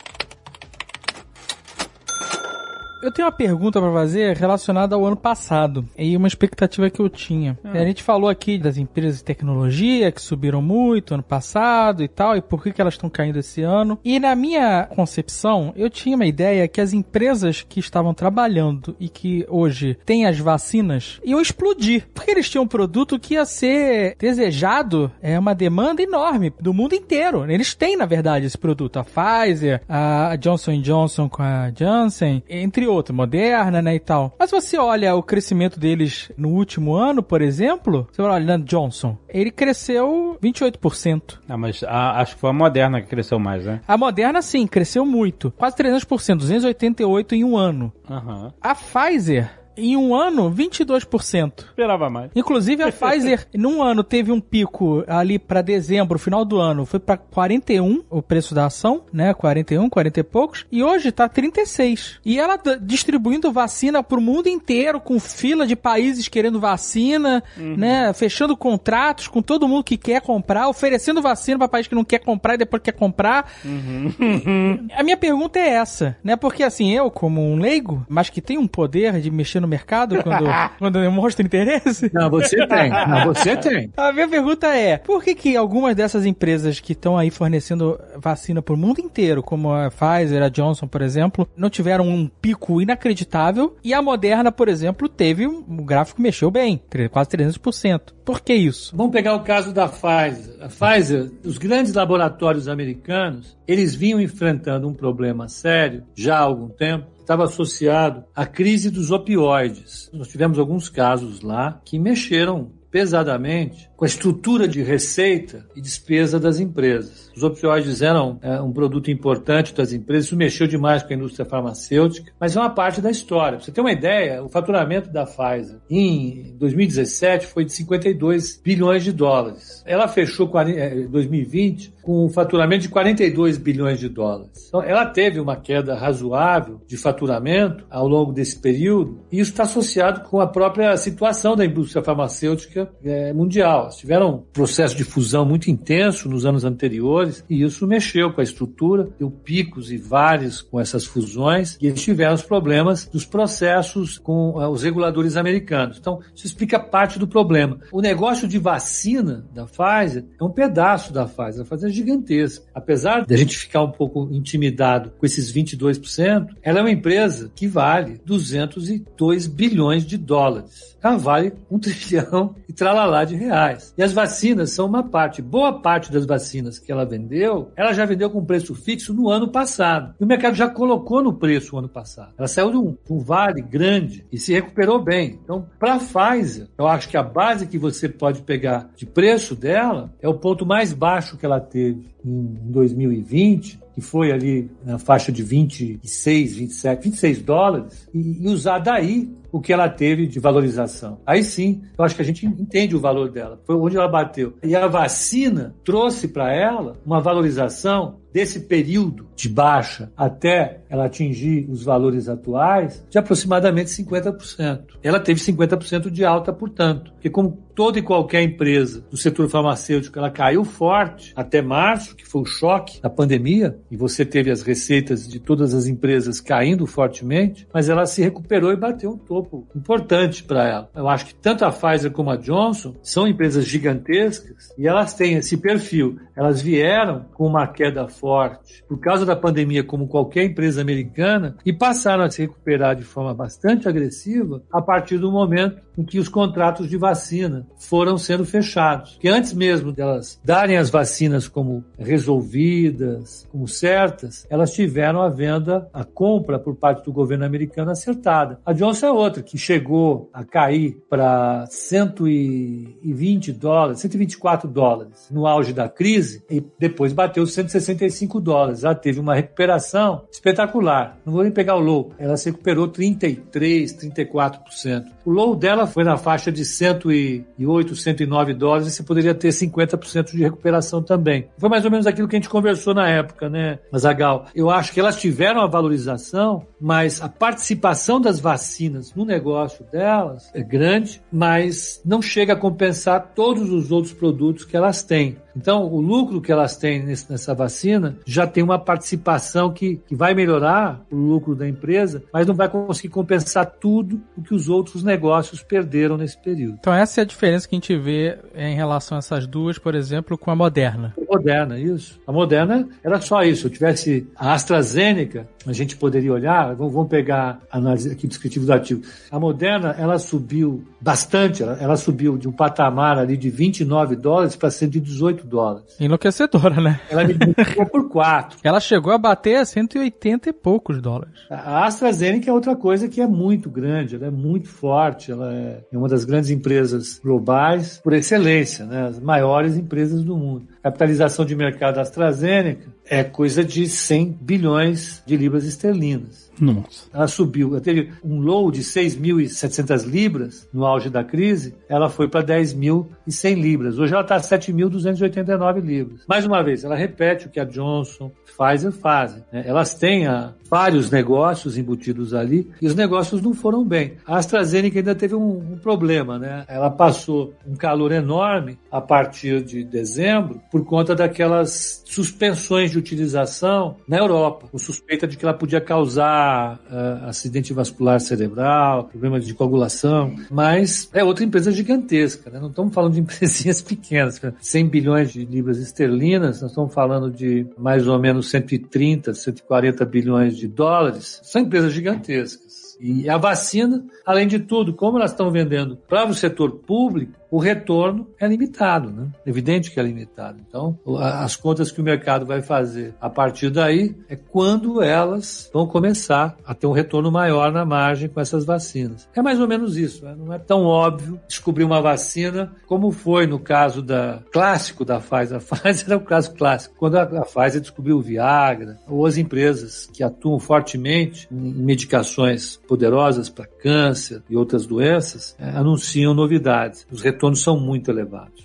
[3.02, 7.08] Eu tenho uma pergunta pra fazer relacionada ao ano passado e uma expectativa que eu
[7.08, 7.58] tinha.
[7.64, 12.36] A gente falou aqui das empresas de tecnologia que subiram muito ano passado e tal,
[12.36, 13.98] e por que, que elas estão caindo esse ano.
[14.04, 19.08] E na minha concepção, eu tinha uma ideia que as empresas que estavam trabalhando e
[19.08, 22.06] que hoje têm as vacinas iam explodir.
[22.14, 26.94] Porque eles tinham um produto que ia ser desejado, é uma demanda enorme do mundo
[26.94, 27.50] inteiro.
[27.50, 29.00] Eles têm, na verdade, esse produto.
[29.00, 34.34] A Pfizer, a Johnson Johnson com a Janssen, entre outros, Moderna, né, e tal.
[34.38, 39.16] Mas você olha o crescimento deles no último ano, por exemplo, você olha na Johnson,
[39.28, 41.40] ele cresceu 28%.
[41.48, 43.80] Ah, mas a- acho que foi a Moderna que cresceu mais, né?
[43.86, 45.50] A Moderna, sim, cresceu muito.
[45.56, 47.92] Quase 300%, 288 em um ano.
[48.08, 48.52] Aham.
[48.60, 51.64] A Pfizer, em um ano, 22%.
[51.70, 52.30] Esperava mais.
[52.34, 57.00] Inclusive a Pfizer, num ano, teve um pico ali pra dezembro, final do ano, foi
[57.00, 59.32] pra 41 o preço da ação, né?
[59.34, 60.66] 41, 40 e poucos.
[60.70, 62.20] E hoje tá 36.
[62.24, 68.12] E ela distribuindo vacina pro mundo inteiro, com fila de países querendo vacina, né?
[68.12, 72.18] Fechando contratos com todo mundo que quer comprar, oferecendo vacina pra país que não quer
[72.18, 73.50] comprar e depois quer comprar.
[74.96, 76.36] A minha pergunta é essa, né?
[76.36, 80.22] Porque assim, eu, como um leigo, mas que tem um poder de mexer no mercado
[80.22, 80.44] quando,
[80.78, 82.10] quando eu mostro interesse.
[82.12, 82.90] Não, você tem.
[82.90, 83.90] Não, você tem.
[83.96, 88.60] A minha pergunta é, por que que algumas dessas empresas que estão aí fornecendo vacina
[88.60, 93.76] pro mundo inteiro, como a Pfizer, a Johnson, por exemplo, não tiveram um pico inacreditável
[93.82, 98.12] e a Moderna, por exemplo, teve um o gráfico mexeu bem, quase 300%.
[98.24, 98.96] Por que isso?
[98.96, 100.56] Vamos pegar o caso da Pfizer.
[100.60, 106.68] A Pfizer, os grandes laboratórios americanos, eles vinham enfrentando um problema sério já há algum
[106.68, 107.06] tempo.
[107.22, 110.10] Estava associado à crise dos opioides.
[110.12, 116.38] Nós tivemos alguns casos lá que mexeram pesadamente com a estrutura de receita e despesa
[116.38, 117.30] das empresas.
[117.34, 121.46] Os opioides eram é, um produto importante das empresas, isso mexeu demais com a indústria
[121.46, 123.56] farmacêutica, mas é uma parte da história.
[123.56, 129.02] Pra você ter uma ideia, o faturamento da Pfizer em 2017 foi de 52 bilhões
[129.02, 129.82] de dólares.
[129.86, 134.66] Ela fechou 40 eh, 2020 com um faturamento de 42 bilhões de dólares.
[134.68, 139.62] Então, ela teve uma queda razoável de faturamento ao longo desse período, e isso está
[139.62, 143.82] associado com a própria situação da indústria farmacêutica farmacêutica é, mundial.
[143.82, 148.40] Elas tiveram um processo de fusão muito intenso nos anos anteriores e isso mexeu com
[148.40, 153.24] a estrutura, deu picos e vales com essas fusões e eles tiveram os problemas dos
[153.24, 155.98] processos com uh, os reguladores americanos.
[155.98, 157.78] Então, isso explica parte do problema.
[157.90, 161.62] O negócio de vacina da Pfizer é um pedaço da Pfizer.
[161.62, 162.64] A Pfizer é gigantesca.
[162.74, 167.50] Apesar de a gente ficar um pouco intimidado com esses 22%, ela é uma empresa
[167.54, 170.96] que vale 202 bilhões de dólares.
[171.02, 173.94] Ela vale um trilhão e tralalá de reais.
[173.96, 175.40] E as vacinas são uma parte.
[175.40, 179.48] Boa parte das vacinas que ela vendeu, ela já vendeu com preço fixo no ano
[179.48, 180.14] passado.
[180.20, 182.32] E o mercado já colocou no preço o ano passado.
[182.36, 185.38] Ela saiu de um, de um vale grande e se recuperou bem.
[185.42, 189.54] Então, para a Pfizer, eu acho que a base que você pode pegar de preço
[189.54, 194.98] dela é o ponto mais baixo que ela teve em 2020, que foi ali na
[194.98, 200.40] faixa de 26, 27, 26 dólares, e, e usar daí o que ela teve de
[200.40, 201.20] valorização.
[201.26, 203.60] Aí sim, eu acho que a gente entende o valor dela.
[203.64, 204.54] Foi onde ela bateu.
[204.62, 211.66] E a vacina trouxe para ela uma valorização desse período de baixa até ela atingir
[211.68, 214.82] os valores atuais de aproximadamente 50%.
[215.02, 220.18] Ela teve 50% de alta, portanto, porque como toda e qualquer empresa do setor farmacêutico,
[220.18, 224.62] ela caiu forte até março, que foi o choque da pandemia, e você teve as
[224.62, 229.66] receitas de todas as empresas caindo fortemente, mas ela se recuperou e bateu um topo
[229.74, 230.90] importante para ela.
[230.94, 235.34] Eu acho que tanto a Pfizer como a Johnson são empresas gigantescas e elas têm
[235.34, 236.18] esse perfil.
[236.36, 241.72] Elas vieram com uma queda forte por causa da pandemia, como qualquer empresa americana, e
[241.72, 246.28] passaram a se recuperar de forma bastante agressiva a partir do momento em que os
[246.28, 249.18] contratos de vacina foram sendo fechados.
[249.20, 255.88] Que antes mesmo delas darem as vacinas como resolvidas, como certas, elas tiveram a venda,
[255.92, 258.60] a compra por parte do governo americano acertada.
[258.64, 265.72] A Johnson é outra, que chegou a cair para 120 dólares, 124 dólares no auge
[265.72, 268.84] da crise e depois bateu 165 dólares.
[268.84, 271.18] Ela teve uma recuperação espetacular.
[271.24, 272.12] Não vou nem pegar o low.
[272.18, 275.04] Ela se recuperou 33, 34%.
[275.24, 280.32] O low dela foi na faixa de 108, 109 dólares e você poderia ter 50%
[280.32, 281.48] de recuperação também.
[281.58, 284.46] Foi mais ou menos aquilo que a gente conversou na época, né, Mazagal?
[284.54, 290.50] Eu acho que elas tiveram a valorização, mas a participação das vacinas no negócio delas
[290.54, 295.36] é grande, mas não chega a compensar todos os outros produtos que elas têm.
[295.56, 300.34] Então, o lucro que elas têm nessa vacina já tem uma participação que, que vai
[300.34, 305.02] melhorar o lucro da empresa, mas não vai conseguir compensar tudo o que os outros
[305.02, 306.76] negócios perderam nesse período.
[306.80, 309.94] Então, essa é a diferença que a gente vê em relação a essas duas, por
[309.94, 311.14] exemplo, com a Moderna.
[311.16, 312.20] A Moderna, isso.
[312.26, 313.62] A Moderna era só isso.
[313.62, 318.66] Se eu tivesse a AstraZeneca, a gente poderia olhar, vamos pegar a análise aqui descritivo
[318.66, 319.02] do ativo.
[319.30, 324.56] A Moderna, ela subiu bastante, ela, ela subiu de um patamar ali de 29 dólares
[324.56, 325.96] para 118 dólares.
[326.00, 327.00] Enlouquecedora, né?
[327.10, 328.58] Ela me multiplicou por 4.
[328.62, 331.34] Ela chegou a bater a 180 e poucos dólares.
[331.50, 335.82] A AstraZeneca é outra coisa que é muito grande, ela é muito forte, ela é
[335.92, 339.06] uma das grandes empresas globais por excelência, né?
[339.08, 340.71] as maiores empresas do mundo.
[340.82, 346.50] Capitalização de mercado da AstraZeneca é coisa de 100 bilhões de libras esterlinas.
[346.60, 347.08] Nossa.
[347.12, 352.28] Ela subiu, ela teve um low de 6.700 libras no auge da crise, ela foi
[352.28, 353.98] para 10.100 libras.
[353.98, 356.24] Hoje ela está a 7.289 libras.
[356.28, 359.44] Mais uma vez, ela repete o que a Johnson, Pfizer fazem.
[359.52, 359.62] Né?
[359.64, 364.14] Elas têm a, vários negócios embutidos ali e os negócios não foram bem.
[364.26, 366.64] A AstraZeneca ainda teve um, um problema, né?
[366.66, 373.96] Ela passou um calor enorme a partir de dezembro por conta daquelas suspensões de utilização
[374.08, 379.52] na Europa, com suspeita de que ela podia causar uh, acidente vascular cerebral, problemas de
[379.52, 382.58] coagulação, mas é outra empresa gigantesca, né?
[382.58, 387.66] Não estamos falando de empresinhas pequenas, 100 bilhões de libras esterlinas, nós estamos falando de
[387.76, 392.96] mais ou menos 130, 140 bilhões de dólares, são empresas gigantescas.
[393.00, 397.58] E a vacina, além de tudo, como elas estão vendendo para o setor público, o
[397.58, 399.28] retorno é limitado, né?
[399.44, 400.58] Evidente que é limitado.
[400.66, 405.86] Então, as contas que o mercado vai fazer a partir daí é quando elas vão
[405.86, 409.28] começar a ter um retorno maior na margem com essas vacinas.
[409.36, 410.24] É mais ou menos isso.
[410.24, 410.34] Né?
[410.34, 415.58] Não é tão óbvio descobrir uma vacina como foi no caso da clássico da Pfizer.
[415.58, 416.94] A Pfizer é o caso clássico.
[416.96, 422.80] Quando a, a Pfizer descobriu o Viagra, ou as empresas que atuam fortemente em medicações
[422.88, 427.06] poderosas para câncer e outras doenças, é, anunciam novidades.
[427.10, 428.64] Os retornos são muito elevados.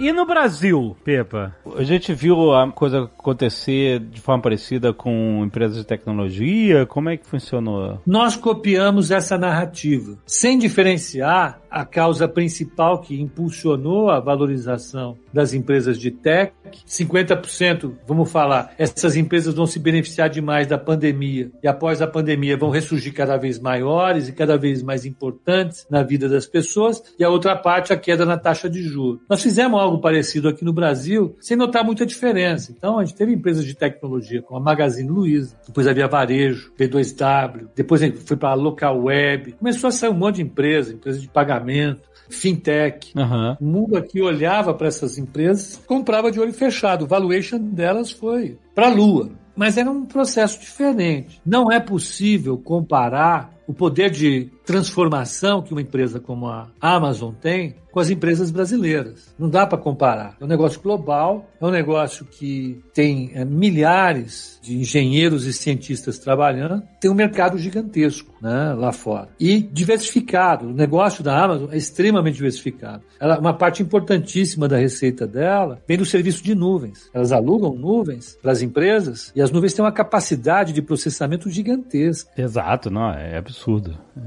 [0.00, 1.54] E no Brasil, Pepa?
[1.76, 6.86] A gente viu a coisa acontecer de forma parecida com empresas de tecnologia?
[6.86, 8.00] Como é que funcionou?
[8.06, 15.98] Nós copiamos essa narrativa, sem diferenciar a causa principal que impulsionou a valorização das empresas
[15.98, 16.52] de tech.
[16.86, 22.56] 50%, vamos falar, essas empresas vão se beneficiar demais da pandemia e após a pandemia
[22.56, 27.24] vão ressurgir cada vez maiores e cada vez mais importantes na vida das pessoas e
[27.24, 29.20] a outra parte a queda na taxa de juros.
[29.28, 32.72] Nós fizemos algo parecido aqui no Brasil sem notar muita diferença.
[32.76, 37.68] Então a gente teve empresas de tecnologia como a Magazine Luiza, depois havia Varejo, P2W,
[37.74, 41.28] depois foi para a Local Web, começou a sair um monte de empresas, empresas de
[41.28, 43.12] pagamento, fintech.
[43.16, 43.56] Uhum.
[43.60, 47.04] O mundo aqui olhava para essas empresas, comprava de olho fechado.
[47.04, 49.30] O valuation delas foi para a lua.
[49.56, 51.40] Mas era um processo diferente.
[51.44, 57.76] Não é possível comparar o poder de transformação que uma empresa como a Amazon tem
[57.90, 59.34] com as empresas brasileiras.
[59.38, 60.36] Não dá para comparar.
[60.40, 66.18] É um negócio global, é um negócio que tem é, milhares de engenheiros e cientistas
[66.18, 69.28] trabalhando, tem um mercado gigantesco né, lá fora.
[69.38, 70.66] E diversificado.
[70.66, 73.02] O negócio da Amazon é extremamente diversificado.
[73.18, 77.10] Ela, uma parte importantíssima da receita dela vem do serviço de nuvens.
[77.12, 82.30] Elas alugam nuvens para as empresas e as nuvens têm uma capacidade de processamento gigantesca.
[82.40, 83.59] Exato, não, é absurdo.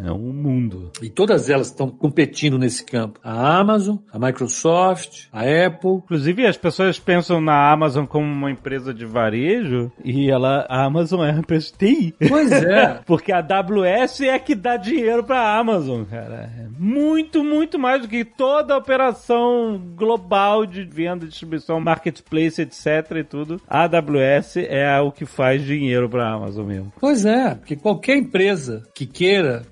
[0.03, 0.91] É um mundo.
[1.01, 3.19] E todas elas estão competindo nesse campo.
[3.23, 6.01] A Amazon, a Microsoft, a Apple.
[6.03, 11.23] Inclusive, as pessoas pensam na Amazon como uma empresa de varejo e ela, a Amazon
[11.23, 12.15] é uma empresa de TI.
[12.27, 13.01] Pois é.
[13.05, 16.51] Porque a AWS é que dá dinheiro pra Amazon, cara.
[16.57, 22.85] É muito, muito mais do que toda a operação global de venda, distribuição, marketplace, etc
[23.17, 23.61] e tudo.
[23.67, 26.93] A AWS é o que faz dinheiro pra Amazon mesmo.
[26.99, 29.22] Pois é, porque qualquer empresa que queira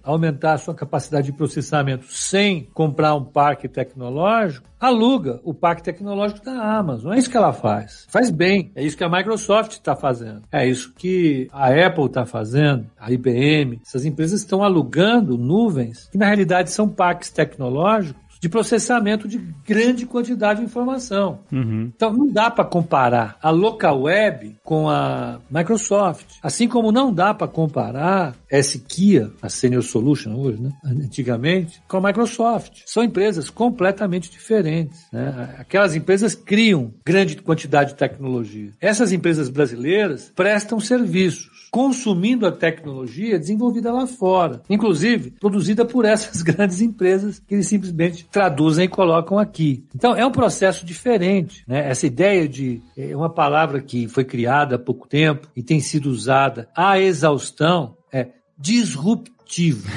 [0.04, 6.44] aumentar a sua capacidade de processamento sem comprar um parque tecnológico, aluga o parque tecnológico
[6.44, 7.14] da Amazon.
[7.14, 8.08] É isso que ela faz.
[8.10, 8.72] Faz bem.
[8.76, 10.42] É isso que a Microsoft está fazendo.
[10.52, 13.80] É isso que a Apple está fazendo, a IBM.
[13.86, 20.06] Essas empresas estão alugando nuvens que na realidade são parques tecnológicos de processamento de grande
[20.08, 21.40] quantidade de informação.
[21.52, 21.92] Uhum.
[21.96, 27.36] Então não dá para comparar a local web com a Microsoft, assim como não dá
[27.36, 30.72] para comparar essa Kia, a Senior Solution hoje, né?
[30.84, 32.82] antigamente, com a Microsoft.
[32.86, 35.06] São empresas completamente diferentes.
[35.12, 35.56] Né?
[35.60, 38.72] Aquelas empresas criam grande quantidade de tecnologia.
[38.82, 46.42] Essas empresas brasileiras prestam serviços consumindo a tecnologia desenvolvida lá fora, inclusive produzida por essas
[46.44, 49.86] grandes empresas que eles simplesmente traduzem e colocam aqui.
[49.96, 51.90] Então é um processo diferente, né?
[51.90, 56.10] Essa ideia de é uma palavra que foi criada há pouco tempo e tem sido
[56.10, 59.90] usada à exaustão é disruptivo.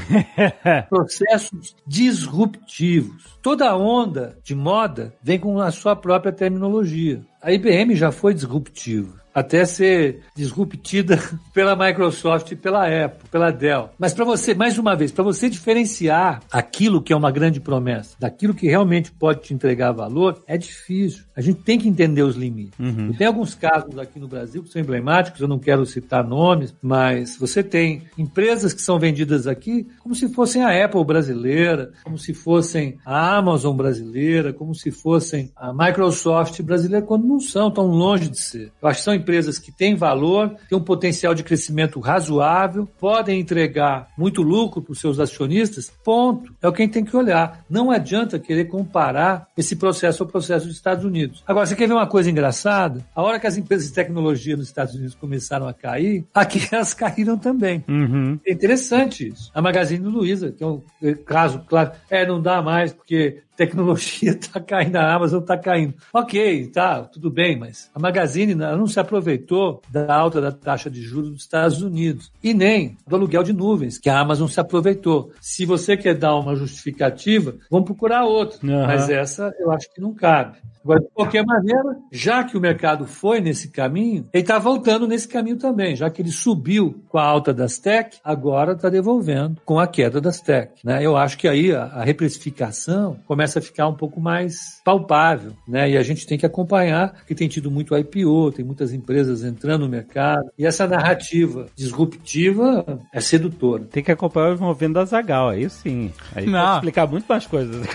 [0.88, 3.24] Processos disruptivos.
[3.42, 7.22] Toda onda de moda vem com a sua própria terminologia.
[7.42, 11.18] A IBM já foi disruptiva até ser disruptida
[11.52, 13.90] pela Microsoft e pela Apple, pela Dell.
[13.98, 18.16] Mas para você, mais uma vez, para você diferenciar aquilo que é uma grande promessa
[18.18, 21.24] daquilo que realmente pode te entregar valor, é difícil.
[21.36, 22.78] A gente tem que entender os limites.
[22.78, 23.12] Uhum.
[23.12, 27.36] Tem alguns casos aqui no Brasil que são emblemáticos, eu não quero citar nomes, mas
[27.36, 32.32] você tem empresas que são vendidas aqui como se fossem a Apple brasileira, como se
[32.34, 38.28] fossem a Amazon brasileira, como se fossem a Microsoft brasileira, quando não são, tão longe
[38.28, 38.72] de ser.
[38.80, 43.40] Eu acho que são empresas que têm valor, têm um potencial de crescimento razoável, podem
[43.40, 46.54] entregar muito lucro para os seus acionistas, ponto.
[46.60, 47.64] É o que a gente tem que olhar.
[47.68, 51.42] Não adianta querer comparar esse processo ao processo dos Estados Unidos.
[51.46, 53.04] Agora, você quer ver uma coisa engraçada?
[53.14, 56.92] A hora que as empresas de tecnologia nos Estados Unidos começaram a cair, aqui elas
[56.92, 57.82] caíram também.
[57.88, 58.38] Uhum.
[58.46, 59.50] É interessante isso.
[59.54, 60.82] A Magazine Luiza, que é um
[61.24, 65.94] caso, claro, é, não dá mais, porque tecnologia está caindo, a Amazon está caindo.
[66.12, 71.00] Ok, tá, tudo bem, mas a Magazine não se aproveitou da alta da taxa de
[71.02, 75.32] juros dos Estados Unidos e nem do aluguel de nuvens, que a Amazon se aproveitou.
[75.40, 78.86] Se você quer dar uma justificativa, vamos procurar outra, Uhum.
[78.86, 80.58] mas essa eu acho que não cabe.
[80.84, 85.26] Agora, de qualquer maneira, já que o mercado foi nesse caminho, ele está voltando nesse
[85.26, 85.96] caminho também.
[85.96, 90.20] Já que ele subiu com a alta das tech, agora está devolvendo com a queda
[90.20, 90.72] das tech.
[90.84, 91.04] Né?
[91.04, 95.52] Eu acho que aí a, a reprecificação começa a ficar um pouco mais palpável.
[95.66, 95.90] Né?
[95.92, 99.82] E a gente tem que acompanhar, que tem tido muito IPO, tem muitas empresas entrando
[99.84, 100.50] no mercado.
[100.58, 103.84] E essa narrativa disruptiva é sedutora.
[103.84, 106.12] Tem que acompanhar o movimento da Zagal, aí sim.
[106.34, 106.74] Aí Não.
[106.74, 107.86] explicar muito mais coisas.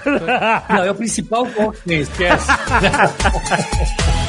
[0.69, 2.47] Não, é o principal ponto que tem, esquece.
[2.81, 2.87] E
[3.35, 4.28] olha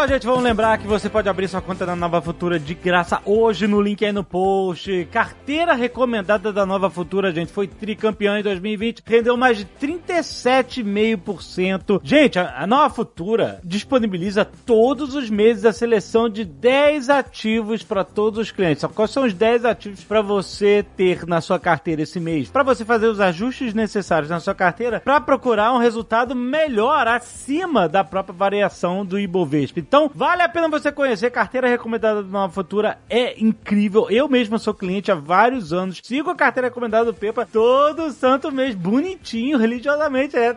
[0.00, 3.20] só, gente, vamos lembrar que você pode abrir sua conta na Nova Futura de graça
[3.22, 5.06] hoje no link aí no post.
[5.12, 12.00] Carteira recomendada da Nova Futura, gente, foi tricampeã em 2020, rendeu mais de 37,5%.
[12.02, 18.40] Gente, a Nova Futura disponibiliza todos os meses a seleção de 10 ativos para todos
[18.40, 18.82] os clientes.
[18.94, 22.48] Quais são os 10 ativos para você ter na sua carteira esse mês?
[22.48, 27.86] Para você fazer os ajustes necessários na sua carteira para procurar um resultado melhor acima
[27.86, 29.89] da própria variação do Ibovespa.
[29.90, 31.32] Então, vale a pena você conhecer.
[31.32, 34.08] Carteira recomendada do Nova Futura é incrível.
[34.08, 36.00] Eu mesmo sou cliente há vários anos.
[36.00, 40.36] Sigo a carteira recomendada do Pepa todo santo mês, bonitinho, religiosamente.
[40.36, 40.56] É.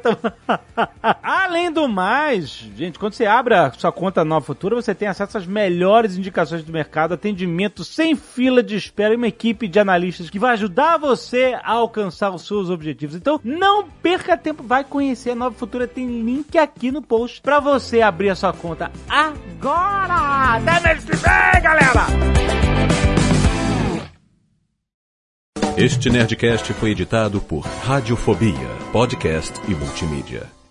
[1.24, 5.36] Além do mais, gente, quando você abre a sua conta Nova Futura, você tem acesso
[5.36, 10.30] às melhores indicações do mercado, atendimento sem fila de espera e uma equipe de analistas
[10.30, 13.16] que vai ajudar você a alcançar os seus objetivos.
[13.16, 15.88] Então, não perca tempo, vai conhecer a Nova Futura.
[15.88, 18.92] Tem link aqui no post para você abrir a sua conta
[19.24, 20.56] agora!
[20.56, 22.08] Até mês que vem, galera!
[25.78, 30.63] Este Nerdcast foi editado por Radiofobia, podcast e multimídia.